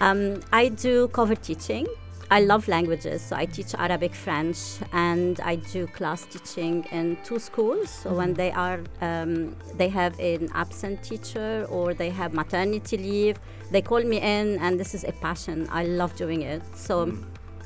Um, 0.00 0.42
I 0.52 0.68
do 0.68 1.08
cover 1.08 1.34
teaching. 1.34 1.86
I 2.32 2.38
love 2.38 2.68
languages, 2.68 3.22
so 3.22 3.34
I 3.34 3.44
teach 3.46 3.74
Arabic, 3.74 4.14
French, 4.14 4.58
and 4.92 5.40
I 5.40 5.56
do 5.56 5.88
class 5.88 6.26
teaching 6.26 6.84
in 6.92 7.18
two 7.24 7.40
schools. 7.40 7.90
So 7.90 8.14
when 8.14 8.34
they 8.34 8.52
are, 8.52 8.78
um, 9.00 9.56
they 9.74 9.88
have 9.88 10.16
an 10.20 10.48
absent 10.54 11.02
teacher 11.02 11.66
or 11.68 11.92
they 11.92 12.08
have 12.10 12.32
maternity 12.32 12.98
leave, 12.98 13.40
they 13.72 13.82
call 13.82 14.04
me 14.04 14.18
in, 14.18 14.58
and 14.60 14.78
this 14.78 14.94
is 14.94 15.02
a 15.02 15.10
passion. 15.10 15.66
I 15.72 15.82
love 15.86 16.14
doing 16.14 16.42
it. 16.42 16.62
So 16.76 17.18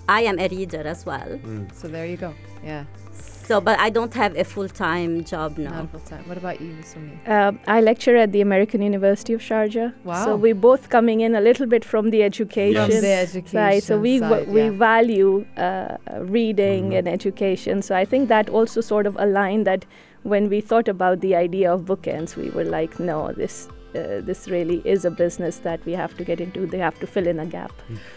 I 0.08 0.22
am 0.22 0.38
a 0.38 0.48
reader 0.48 0.82
as 0.86 1.06
well. 1.06 1.38
So 1.72 1.88
there 1.88 2.06
you 2.06 2.16
go. 2.16 2.34
Yeah, 2.62 2.84
So, 3.46 3.60
but 3.60 3.78
I 3.78 3.90
don't 3.90 4.14
have 4.14 4.36
a 4.38 4.44
full 4.44 4.68
time 4.68 5.22
job 5.24 5.58
now. 5.58 5.70
not 5.70 5.80
now. 5.82 5.86
full 5.86 6.00
time. 6.00 6.24
What 6.28 6.38
about 6.38 6.60
you, 6.62 6.74
Sumi? 6.82 7.18
Um, 7.26 7.60
I 7.66 7.80
lecture 7.82 8.16
at 8.16 8.32
the 8.32 8.40
American 8.40 8.80
University 8.80 9.34
of 9.34 9.40
Sharjah. 9.40 9.92
Wow. 10.04 10.24
So 10.24 10.36
we're 10.36 10.54
both 10.54 10.88
coming 10.88 11.20
in 11.20 11.34
a 11.34 11.40
little 11.42 11.66
bit 11.66 11.84
from 11.84 12.08
the 12.10 12.22
education. 12.22 12.90
From 12.90 13.00
the 13.02 13.12
education 13.12 13.58
Right. 13.58 13.82
So 13.82 13.98
we 13.98 14.18
side, 14.18 14.48
we 14.48 14.62
yeah. 14.64 14.70
value 14.70 15.44
uh, 15.58 15.96
reading 16.20 16.94
and 16.94 17.06
education. 17.06 17.82
So 17.82 17.94
I 17.94 18.04
think 18.06 18.28
that 18.28 18.48
also 18.48 18.80
sort 18.80 19.06
of 19.06 19.14
aligned 19.18 19.66
that 19.66 19.84
when 20.22 20.48
we 20.48 20.62
thought 20.62 20.88
about 20.88 21.20
the 21.20 21.34
idea 21.34 21.70
of 21.72 21.82
bookends, 21.82 22.36
we 22.36 22.48
were 22.50 22.64
like, 22.64 22.98
no, 22.98 23.32
this. 23.32 23.68
Uh, 23.94 24.20
this 24.20 24.48
really 24.48 24.82
is 24.84 25.04
a 25.04 25.10
business 25.10 25.58
that 25.58 25.84
we 25.84 25.92
have 25.92 26.16
to 26.16 26.24
get 26.24 26.40
into. 26.40 26.66
They 26.66 26.78
have 26.78 26.98
to 27.00 27.06
fill 27.06 27.26
in 27.26 27.38
a 27.38 27.46
gap. 27.46 27.72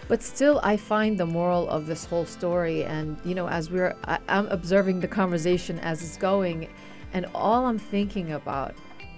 But 0.08 0.24
still, 0.24 0.60
I 0.64 0.78
find 0.78 1.20
the 1.20 1.26
moral 1.26 1.70
of 1.70 1.86
this 1.86 2.06
whole 2.06 2.26
story, 2.26 2.84
and 2.84 3.18
you 3.24 3.36
know, 3.36 3.48
as 3.48 3.70
we're, 3.70 3.96
I, 4.06 4.20
I'm 4.28 4.48
observing 4.48 5.00
the 5.02 5.08
conversation 5.08 5.80
as 5.80 6.02
it's 6.02 6.18
going, 6.18 6.70
and 7.14 7.26
all 7.36 7.66
I'm 7.66 7.80
thinking 7.80 8.34
about 8.34 8.74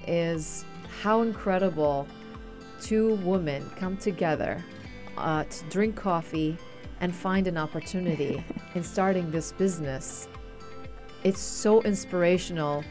is 0.07 0.65
how 1.01 1.21
incredible 1.21 2.07
two 2.81 3.15
women 3.15 3.69
come 3.75 3.97
together 3.97 4.63
uh, 5.17 5.43
to 5.43 5.63
drink 5.65 5.95
coffee 5.95 6.57
and 7.01 7.15
find 7.15 7.47
an 7.47 7.57
opportunity 7.57 8.43
in 8.75 8.83
starting 8.83 9.31
this 9.31 9.51
business 9.53 10.27
it's 11.23 11.41
so 11.41 11.81
inspirational. 11.81 12.83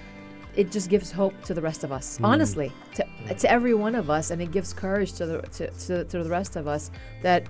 It 0.60 0.72
just 0.72 0.88
gives 0.90 1.08
hope 1.12 1.34
to 1.44 1.54
the 1.54 1.62
rest 1.62 1.84
of 1.84 1.90
us, 1.98 2.18
Mm. 2.18 2.24
honestly, 2.32 2.72
to, 2.96 3.02
to 3.42 3.46
every 3.56 3.74
one 3.86 3.94
of 3.94 4.10
us, 4.10 4.30
and 4.32 4.42
it 4.42 4.50
gives 4.50 4.72
courage 4.84 5.12
to 5.18 5.24
the 5.30 5.38
to, 5.56 5.70
to, 5.86 6.04
to 6.10 6.16
the 6.24 6.30
rest 6.38 6.56
of 6.56 6.66
us 6.66 6.90
that 7.22 7.42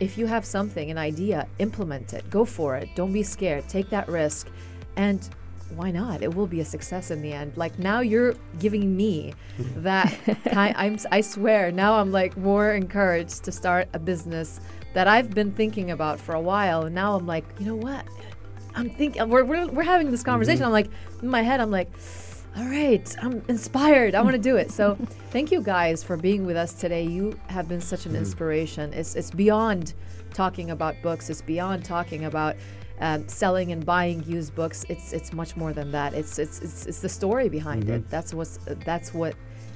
if 0.00 0.18
you 0.18 0.26
have 0.26 0.44
something, 0.44 0.90
an 0.90 0.98
idea, 0.98 1.46
implement 1.58 2.12
it, 2.12 2.22
go 2.28 2.44
for 2.44 2.76
it. 2.76 2.88
Don't 2.96 3.12
be 3.12 3.22
scared. 3.22 3.62
Take 3.68 3.88
that 3.90 4.06
risk, 4.08 4.48
and 4.96 5.20
why 5.78 5.90
not? 5.90 6.22
It 6.22 6.34
will 6.36 6.46
be 6.56 6.60
a 6.60 6.64
success 6.64 7.10
in 7.10 7.22
the 7.22 7.32
end. 7.32 7.56
Like 7.56 7.78
now, 7.78 8.00
you're 8.00 8.34
giving 8.58 8.94
me 8.96 9.32
that. 9.88 10.08
ki- 10.26 10.50
I'm. 10.82 10.98
I 11.10 11.20
swear. 11.22 11.72
Now 11.72 11.94
I'm 12.00 12.12
like 12.12 12.36
more 12.36 12.72
encouraged 12.74 13.44
to 13.44 13.52
start 13.52 13.88
a 13.94 13.98
business 13.98 14.60
that 14.92 15.06
I've 15.08 15.30
been 15.30 15.52
thinking 15.52 15.90
about 15.92 16.20
for 16.20 16.34
a 16.34 16.40
while, 16.52 16.82
and 16.86 16.94
now 16.94 17.16
I'm 17.16 17.26
like, 17.26 17.44
you 17.58 17.64
know 17.66 17.76
what? 17.88 18.04
I'm 18.74 18.90
thinking. 18.90 19.28
We're 19.30 19.44
we're, 19.44 19.66
we're 19.68 19.82
having 19.94 20.10
this 20.10 20.22
conversation. 20.24 20.64
I'm 20.66 20.72
like 20.80 20.90
in 21.22 21.28
my 21.30 21.40
head. 21.42 21.60
I'm 21.60 21.70
like. 21.70 21.88
All 22.56 22.66
right, 22.66 23.16
I'm 23.20 23.42
inspired. 23.48 24.14
I 24.14 24.22
want 24.22 24.36
to 24.36 24.40
do 24.40 24.56
it. 24.56 24.70
So, 24.70 24.96
thank 25.30 25.50
you 25.50 25.60
guys 25.60 26.04
for 26.04 26.16
being 26.16 26.46
with 26.46 26.56
us 26.56 26.72
today. 26.72 27.02
You 27.02 27.36
have 27.48 27.68
been 27.68 27.80
such 27.80 28.06
an 28.06 28.14
inspiration. 28.14 28.92
It's 28.92 29.16
it's 29.16 29.32
beyond 29.32 29.94
talking 30.32 30.70
about 30.70 30.94
books. 31.02 31.30
It's 31.30 31.42
beyond 31.42 31.84
talking 31.84 32.26
about 32.26 32.54
um, 33.00 33.26
selling 33.26 33.72
and 33.72 33.84
buying 33.84 34.22
used 34.22 34.54
books. 34.54 34.84
It's 34.88 35.12
it's 35.12 35.32
much 35.32 35.56
more 35.56 35.72
than 35.72 35.90
that. 35.90 36.14
It's 36.14 36.38
it's 36.38 36.60
it's, 36.60 36.86
it's 36.86 37.00
the 37.00 37.08
story 37.08 37.48
behind 37.48 37.90
it. 37.90 38.08
That's 38.08 38.32
what's 38.32 38.58
that's 38.84 39.12
what 39.12 39.34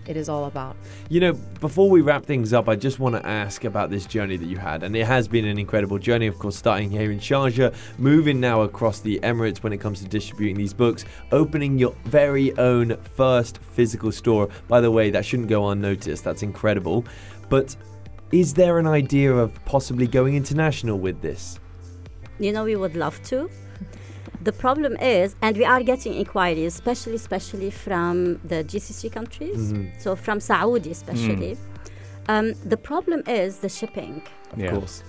it 0.08 0.16
is 0.16 0.28
all 0.28 0.46
about. 0.46 0.74
You 1.10 1.20
know, 1.20 1.32
before 1.60 1.88
we 1.90 2.00
wrap 2.00 2.24
things 2.24 2.52
up, 2.52 2.68
I 2.68 2.76
just 2.76 2.98
want 2.98 3.14
to 3.14 3.24
ask 3.26 3.64
about 3.64 3.90
this 3.90 4.06
journey 4.06 4.36
that 4.38 4.46
you 4.46 4.56
had. 4.56 4.82
And 4.82 4.96
it 4.96 5.06
has 5.06 5.28
been 5.28 5.44
an 5.44 5.58
incredible 5.58 5.98
journey, 5.98 6.26
of 6.26 6.38
course, 6.38 6.56
starting 6.56 6.90
here 6.90 7.12
in 7.12 7.18
Sharjah, 7.18 7.74
moving 7.98 8.40
now 8.40 8.62
across 8.62 9.00
the 9.00 9.20
Emirates 9.22 9.58
when 9.58 9.72
it 9.72 9.78
comes 9.78 10.00
to 10.00 10.08
distributing 10.08 10.56
these 10.56 10.72
books, 10.72 11.04
opening 11.30 11.78
your 11.78 11.94
very 12.04 12.56
own 12.56 12.96
first 13.14 13.58
physical 13.58 14.10
store. 14.10 14.48
By 14.66 14.80
the 14.80 14.90
way, 14.90 15.10
that 15.10 15.26
shouldn't 15.26 15.48
go 15.48 15.68
unnoticed. 15.68 16.24
That's 16.24 16.42
incredible. 16.42 17.04
But 17.50 17.76
is 18.32 18.54
there 18.54 18.78
an 18.78 18.86
idea 18.86 19.34
of 19.34 19.62
possibly 19.66 20.06
going 20.06 20.36
international 20.36 20.98
with 20.98 21.20
this? 21.20 21.60
You 22.38 22.52
know, 22.52 22.64
we 22.64 22.76
would 22.76 22.96
love 22.96 23.22
to. 23.24 23.50
The 24.40 24.52
problem 24.52 24.96
is, 24.96 25.34
and 25.42 25.56
we 25.56 25.64
are 25.64 25.82
getting 25.82 26.14
inquiries, 26.14 26.74
especially 26.74 27.14
especially 27.16 27.70
from 27.70 28.40
the 28.44 28.62
GCC 28.64 29.10
countries, 29.10 29.72
mm-hmm. 29.72 29.98
so 29.98 30.14
from 30.14 30.40
Saudi 30.40 30.90
especially. 30.92 31.56
Mm. 31.56 31.58
Um, 32.28 32.54
the 32.64 32.76
problem 32.76 33.22
is 33.26 33.58
the 33.58 33.68
shipping. 33.68 34.22
Of 34.52 34.58
Yeah. 34.58 34.70
course. 34.72 35.02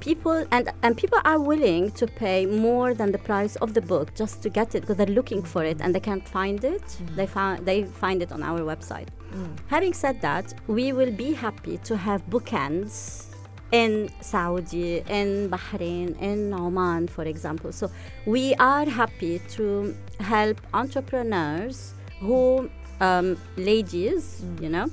People 0.00 0.46
and 0.50 0.70
and 0.82 0.96
people 0.96 1.18
are 1.24 1.38
willing 1.38 1.90
to 1.92 2.06
pay 2.06 2.46
more 2.46 2.94
than 2.94 3.12
the 3.12 3.18
price 3.18 3.56
of 3.56 3.74
the 3.74 3.82
book 3.82 4.14
just 4.14 4.40
to 4.42 4.48
get 4.48 4.74
it 4.74 4.80
because 4.82 4.96
they're 4.96 5.14
looking 5.20 5.42
for 5.42 5.62
it 5.62 5.78
and 5.82 5.94
they 5.94 6.00
can't 6.00 6.26
find 6.26 6.64
it. 6.64 6.82
Mm. 6.82 7.16
They 7.16 7.26
found 7.26 7.66
they 7.66 7.84
find 7.84 8.22
it 8.22 8.32
on 8.32 8.42
our 8.42 8.60
website. 8.60 9.08
Mm. 9.34 9.58
Having 9.68 9.92
said 9.94 10.20
that, 10.22 10.54
we 10.68 10.92
will 10.92 11.12
be 11.12 11.32
happy 11.34 11.76
to 11.88 11.96
have 11.96 12.24
bookends 12.30 13.26
in 13.72 14.10
Saudi, 14.20 14.98
in 15.08 15.48
Bahrain, 15.48 16.20
in 16.20 16.52
Oman, 16.52 17.08
for 17.08 17.24
example. 17.24 17.72
So 17.72 17.90
we 18.26 18.54
are 18.56 18.84
happy 18.84 19.40
to 19.50 19.96
help 20.18 20.60
entrepreneurs 20.74 21.94
who, 22.20 22.70
um, 23.00 23.36
ladies, 23.56 24.42
you 24.60 24.68
know, 24.68 24.88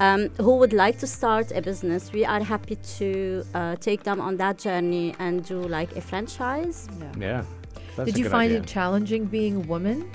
um, 0.00 0.28
who 0.40 0.56
would 0.56 0.72
like 0.72 0.98
to 0.98 1.06
start 1.06 1.52
a 1.52 1.62
business. 1.62 2.12
We 2.12 2.24
are 2.24 2.42
happy 2.42 2.76
to 2.98 3.44
uh, 3.54 3.76
take 3.76 4.02
them 4.02 4.20
on 4.20 4.36
that 4.38 4.58
journey 4.58 5.14
and 5.18 5.44
do 5.44 5.60
like 5.62 5.96
a 5.96 6.00
franchise. 6.00 6.88
Yeah. 7.18 7.44
That's 7.96 8.06
Did 8.06 8.16
a 8.16 8.18
you 8.18 8.24
good 8.24 8.32
find 8.32 8.50
idea. 8.52 8.62
it 8.62 8.66
challenging 8.66 9.24
being 9.26 9.56
a 9.56 9.60
woman? 9.60 10.10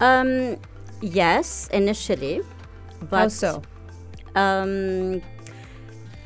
Um, 0.00 0.58
yes, 1.00 1.68
initially, 1.72 2.42
but 3.10 3.18
How 3.18 3.28
so? 3.28 3.62
um, 4.36 5.22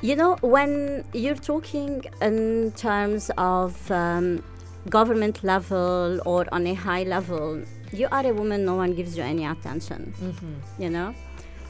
you 0.02 0.16
know, 0.16 0.36
when 0.40 1.04
you're 1.12 1.34
talking 1.34 2.04
in 2.22 2.72
terms 2.76 3.30
of 3.36 3.90
um, 3.90 4.42
government 4.88 5.44
level 5.44 6.20
or 6.24 6.46
on 6.52 6.66
a 6.66 6.74
high 6.74 7.02
level, 7.02 7.62
you 7.92 8.08
are 8.10 8.24
a 8.26 8.32
woman, 8.32 8.64
no 8.64 8.76
one 8.76 8.94
gives 8.94 9.16
you 9.16 9.22
any 9.22 9.44
attention, 9.44 10.14
Mm-hmm. 10.22 10.82
you 10.82 10.90
know? 10.90 11.14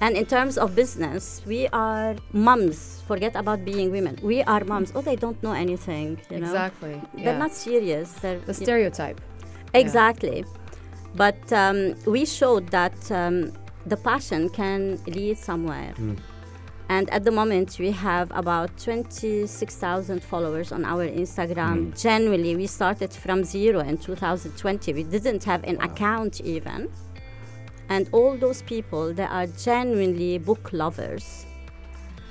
And 0.03 0.17
in 0.17 0.25
terms 0.25 0.57
of 0.57 0.75
business, 0.75 1.43
we 1.47 1.69
are 1.75 2.17
moms. 2.33 3.03
Forget 3.07 3.37
about 3.37 3.65
being 3.67 3.91
women. 3.91 4.19
We 4.23 4.43
are 4.45 4.65
moms. 4.65 4.93
Oh, 4.95 5.03
they 5.03 5.17
don't 5.17 5.43
know 5.43 5.53
anything, 5.53 6.19
you 6.31 6.39
know? 6.39 6.47
Exactly. 6.47 7.01
They're 7.15 7.39
not 7.39 7.53
serious. 7.53 8.13
They're 8.15 8.39
the 8.39 8.47
you- 8.53 8.65
stereotype. 8.65 9.21
Exactly. 9.75 10.45
But 11.15 11.53
um, 11.53 11.97
we 12.07 12.25
showed 12.25 12.69
that 12.69 12.97
um, 13.13 13.53
the 13.85 13.97
passion 13.97 14.49
can 14.49 14.99
lead 15.07 15.37
somewhere. 15.37 15.93
And 16.91 17.09
at 17.11 17.23
the 17.23 17.31
moment, 17.31 17.77
we 17.79 17.93
have 17.93 18.33
about 18.35 18.77
26,000 18.77 20.25
followers 20.25 20.73
on 20.73 20.85
our 20.85 21.07
Instagram. 21.07 21.93
Mm. 21.93 22.03
Generally, 22.03 22.57
we 22.57 22.67
started 22.67 23.13
from 23.13 23.45
zero 23.45 23.79
in 23.79 23.97
2020. 23.97 24.93
We 24.95 25.05
didn't 25.05 25.45
have 25.45 25.63
an 25.63 25.81
account 25.81 26.41
even. 26.41 26.91
And 27.89 28.09
all 28.11 28.37
those 28.37 28.63
people, 28.63 29.15
they 29.15 29.23
are 29.23 29.47
genuinely 29.47 30.39
book 30.39 30.73
lovers. 30.73 31.47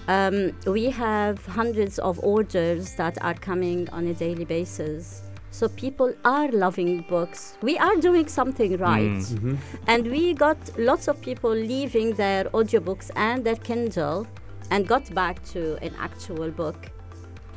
Um, 0.09 0.51
we 0.67 0.89
have 0.89 1.45
hundreds 1.45 1.97
of 1.97 2.19
orders 2.19 2.95
that 2.95 3.17
are 3.23 3.35
coming 3.35 3.89
on 3.91 4.07
a 4.07 4.13
daily 4.13 4.43
basis. 4.43 5.21
So 5.51 5.69
people 5.69 6.13
are 6.25 6.51
loving 6.51 7.05
books. 7.07 7.57
We 7.61 7.77
are 7.77 7.95
doing 7.95 8.27
something 8.27 8.73
mm. 8.73 8.81
right. 8.81 9.23
Mm-hmm. 9.23 9.55
And 9.87 10.07
we 10.07 10.33
got 10.33 10.57
lots 10.77 11.07
of 11.07 11.21
people 11.21 11.51
leaving 11.51 12.15
their 12.15 12.43
audiobooks 12.45 13.09
and 13.15 13.45
their 13.45 13.55
Kindle 13.55 14.27
and 14.71 14.87
got 14.87 15.13
back 15.13 15.43
to 15.53 15.77
an 15.81 15.93
actual 15.99 16.49
book 16.51 16.89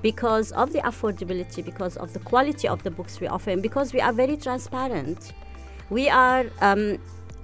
because 0.03 0.51
of 0.53 0.72
the 0.72 0.81
affordability, 0.81 1.64
because 1.64 1.96
of 1.96 2.12
the 2.12 2.18
quality 2.18 2.66
of 2.66 2.83
the 2.83 2.90
books 2.90 3.20
we 3.20 3.27
offer, 3.29 3.51
and 3.51 3.62
because 3.62 3.92
we 3.92 4.01
are 4.01 4.12
very 4.12 4.37
transparent. 4.37 5.33
We 5.90 6.09
are, 6.09 6.46
um, 6.61 6.98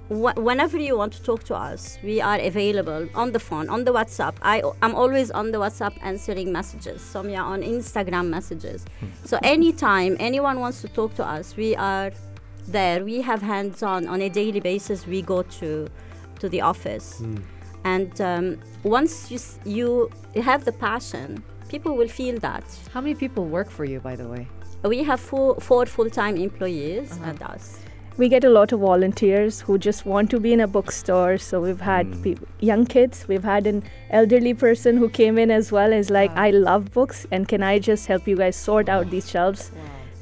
wh- 0.09 0.35
whenever 0.37 0.77
you 0.77 0.97
want 0.97 1.13
to 1.13 1.23
talk 1.23 1.43
to 1.45 1.55
us, 1.55 1.97
we 2.03 2.19
are 2.19 2.37
available 2.39 3.07
on 3.15 3.31
the 3.31 3.39
phone, 3.39 3.69
on 3.69 3.85
the 3.85 3.93
WhatsApp. 3.93 4.35
I, 4.41 4.61
I'm 4.81 4.93
always 4.95 5.31
on 5.31 5.51
the 5.51 5.59
WhatsApp 5.59 5.93
answering 6.01 6.51
messages. 6.51 7.01
Somia 7.01 7.41
on 7.41 7.61
Instagram 7.61 8.27
messages. 8.29 8.85
so 9.23 9.39
anytime 9.43 10.17
anyone 10.19 10.59
wants 10.59 10.81
to 10.81 10.87
talk 10.89 11.13
to 11.15 11.25
us, 11.25 11.55
we 11.55 11.75
are 11.75 12.11
there. 12.67 13.05
We 13.05 13.21
have 13.21 13.41
hands-on 13.41 14.07
on 14.07 14.21
a 14.21 14.29
daily 14.29 14.59
basis. 14.59 15.07
We 15.07 15.21
go 15.21 15.43
to 15.43 15.87
to 16.39 16.47
the 16.49 16.61
office, 16.61 17.21
and 17.83 18.19
um, 18.21 18.59
once 18.83 19.31
you 19.31 19.37
s- 19.37 19.59
you 19.65 20.09
have 20.43 20.65
the 20.65 20.71
passion, 20.71 21.43
people 21.69 21.95
will 21.95 22.07
feel 22.07 22.37
that. 22.39 22.63
How 22.93 23.01
many 23.01 23.15
people 23.15 23.45
work 23.45 23.69
for 23.69 23.85
you, 23.85 23.99
by 23.99 24.15
the 24.15 24.27
way? 24.27 24.47
We 24.83 25.03
have 25.03 25.19
four, 25.19 25.55
four 25.59 25.85
full-time 25.85 26.37
employees 26.37 27.19
at 27.23 27.41
us. 27.43 27.79
we 28.21 28.27
get 28.31 28.43
a 28.43 28.49
lot 28.49 28.71
of 28.75 28.79
volunteers 28.81 29.61
who 29.61 29.77
just 29.77 30.05
want 30.05 30.29
to 30.31 30.39
be 30.45 30.51
in 30.53 30.59
a 30.59 30.67
bookstore. 30.67 31.37
So 31.37 31.61
we've 31.61 31.79
had 31.79 32.21
peop 32.23 32.39
young 32.59 32.85
kids. 32.85 33.25
We've 33.29 33.43
had 33.49 33.65
an 33.67 33.83
elderly 34.09 34.53
person 34.53 34.97
who 34.97 35.07
came 35.09 35.37
in 35.37 35.49
as 35.59 35.71
well. 35.71 35.93
Is 35.93 36.09
like, 36.09 36.35
Wow. 36.35 36.43
I 36.47 36.49
love 36.51 36.91
books, 36.97 37.25
and 37.31 37.47
can 37.47 37.63
I 37.63 37.79
just 37.79 38.07
help 38.07 38.27
you 38.27 38.35
guys 38.35 38.57
sort 38.57 38.89
out 38.89 39.09
these 39.09 39.29
shelves? 39.29 39.71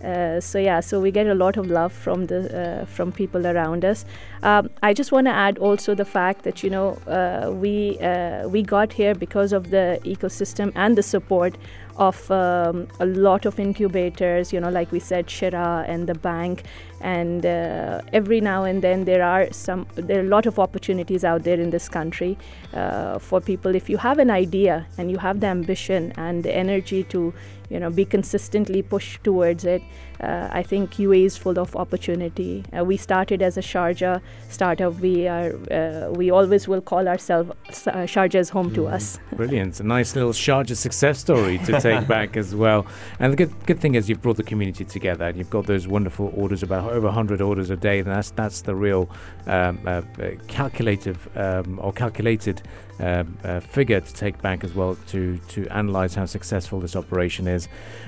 Uh, 0.04 0.40
so 0.40 0.60
yeah, 0.60 0.80
so 0.80 1.00
we 1.00 1.12
get 1.12 1.28
a 1.28 1.34
lot 1.34 1.58
of 1.58 1.68
love 1.68 1.92
from 1.92 2.28
the 2.28 2.40
uh, 2.56 2.86
from 2.86 3.12
people 3.12 3.48
around 3.48 3.84
us. 3.84 4.06
Um, 4.44 4.70
I 4.84 4.94
just 4.94 5.12
want 5.12 5.26
to 5.26 5.32
add 5.32 5.58
also 5.58 5.96
the 5.96 6.06
fact 6.06 6.44
that 6.44 6.64
you 6.64 6.70
know 6.70 6.98
uh, 7.08 7.52
we 7.52 8.00
uh, 8.00 8.48
we 8.48 8.62
got 8.62 8.94
here 8.94 9.16
because 9.16 9.54
of 9.54 9.72
the 9.72 10.00
ecosystem 10.04 10.72
and 10.76 10.96
the 10.96 11.04
support 11.04 11.58
of 11.98 12.30
um, 12.30 12.88
a 13.00 13.08
lot 13.08 13.46
of 13.46 13.60
incubators. 13.60 14.54
You 14.54 14.60
know, 14.60 14.70
like 14.70 14.92
we 14.92 15.00
said, 15.00 15.28
Sheraa 15.28 15.90
and 15.90 16.08
the 16.08 16.14
bank, 16.14 16.64
and 17.02 17.44
uh, 17.44 18.02
every 18.14 18.40
now 18.40 18.66
and 18.66 18.84
then 18.84 19.06
there 19.06 19.24
are 19.24 19.52
some 19.52 19.88
there 19.96 20.20
are 20.20 20.26
a 20.26 20.30
lot 20.30 20.46
of 20.46 20.60
opportunities 20.60 21.24
out 21.24 21.44
there 21.44 21.60
in 21.60 21.72
this 21.72 21.90
country 21.90 22.38
uh, 22.74 23.18
for 23.18 23.42
people. 23.42 23.74
If 23.74 23.90
you 23.90 23.98
have 23.98 24.20
an 24.20 24.30
idea 24.30 24.86
and 24.98 25.10
you 25.10 25.18
have 25.18 25.40
the 25.40 25.48
ambition 25.48 26.14
and 26.18 26.44
the 26.44 26.56
energy 26.56 27.04
to 27.06 27.34
you 27.70 27.80
know 27.80 27.90
be 27.90 28.06
consistently 28.06 28.82
pushed 28.82 29.24
towards 29.24 29.66
it 29.66 29.82
uh, 30.22 30.48
i 30.52 30.64
think 30.64 30.96
UAE 30.96 31.26
is 31.26 31.38
full 31.38 31.60
of 31.60 31.76
opportunity 31.76 32.64
uh, 32.78 32.84
we 32.84 32.98
started 32.98 33.42
as 33.42 33.58
a 33.58 33.62
sharjah 33.62 34.22
startup 34.50 34.94
we 35.00 35.28
are 35.28 35.54
uh, 35.72 36.12
we 36.12 36.32
always 36.32 36.68
will 36.68 36.82
call 36.82 37.08
ourselves 37.08 37.52
uh, 37.88 38.06
sharjah's 38.16 38.50
home 38.50 38.74
to 38.74 38.88
us 38.88 39.20
Brilliant. 39.38 39.80
A 39.80 39.84
nice 39.84 40.16
little 40.16 40.32
Sharjah 40.32 40.76
success 40.76 41.20
story 41.20 41.60
to 41.60 41.80
take 41.80 42.08
back 42.18 42.36
as 42.36 42.56
well. 42.56 42.88
And 43.20 43.32
the 43.32 43.38
good 43.38 43.54
good 43.68 43.80
thing 43.80 43.94
is 43.94 44.10
you've 44.10 44.22
brought 44.22 44.38
the 44.38 44.44
community 44.44 44.84
together 44.84 45.26
and 45.26 45.38
you've 45.38 45.50
got 45.50 45.68
those 45.68 45.88
wonderful 45.88 46.34
orders, 46.36 46.64
about 46.64 46.92
over 46.92 47.06
100 47.06 47.40
orders 47.40 47.70
a 47.70 47.78
day. 47.78 48.00
And 48.00 48.08
that's, 48.08 48.32
that's 48.32 48.62
the 48.62 48.76
real 48.76 49.10
um, 49.46 49.80
uh, 49.86 50.02
uh, 50.20 50.32
calculative 50.48 51.30
um, 51.38 51.80
or 51.82 51.94
calculated 51.94 52.64
um, 53.00 53.38
uh, 53.44 53.60
figure 53.60 54.00
to 54.02 54.14
take 54.14 54.42
back 54.42 54.64
as 54.64 54.74
well 54.74 54.98
to, 55.10 55.38
to 55.50 55.68
analyze 55.68 56.16
how 56.16 56.26
successful 56.26 56.80
this 56.80 56.96
operation 56.96 57.48
is. 57.48 57.57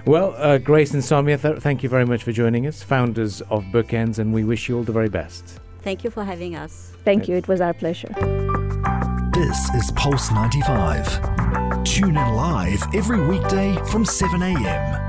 Well, 0.06 0.34
uh, 0.38 0.58
Grace 0.58 0.92
and 0.94 1.04
Somia, 1.04 1.40
th- 1.40 1.60
thank 1.60 1.84
you 1.84 1.90
very 1.90 2.00
very 2.00 2.08
much 2.08 2.24
for 2.24 2.32
joining 2.32 2.66
us, 2.66 2.82
founders 2.82 3.42
of 3.50 3.66
Bookends, 3.74 4.20
and 4.20 4.34
we 4.34 4.46
wish 4.46 4.70
you 4.70 4.78
all 4.78 4.84
the 4.84 4.94
very 4.94 5.10
best. 5.10 5.60
Thank 5.82 6.06
you 6.06 6.10
for 6.10 6.24
having 6.24 6.56
us. 6.56 6.94
Thank 7.04 7.28
you. 7.28 7.36
It 7.36 7.50
was 7.50 7.60
our 7.60 7.74
pleasure. 7.74 8.08
This 9.34 9.70
is 9.76 9.92
Pulse 9.98 10.32
95. 10.32 11.84
Tune 11.84 12.16
in 12.16 12.36
live 12.36 12.82
every 12.94 13.20
weekday 13.28 13.76
from 13.92 14.06
7 14.06 14.42
a.m. 14.42 15.09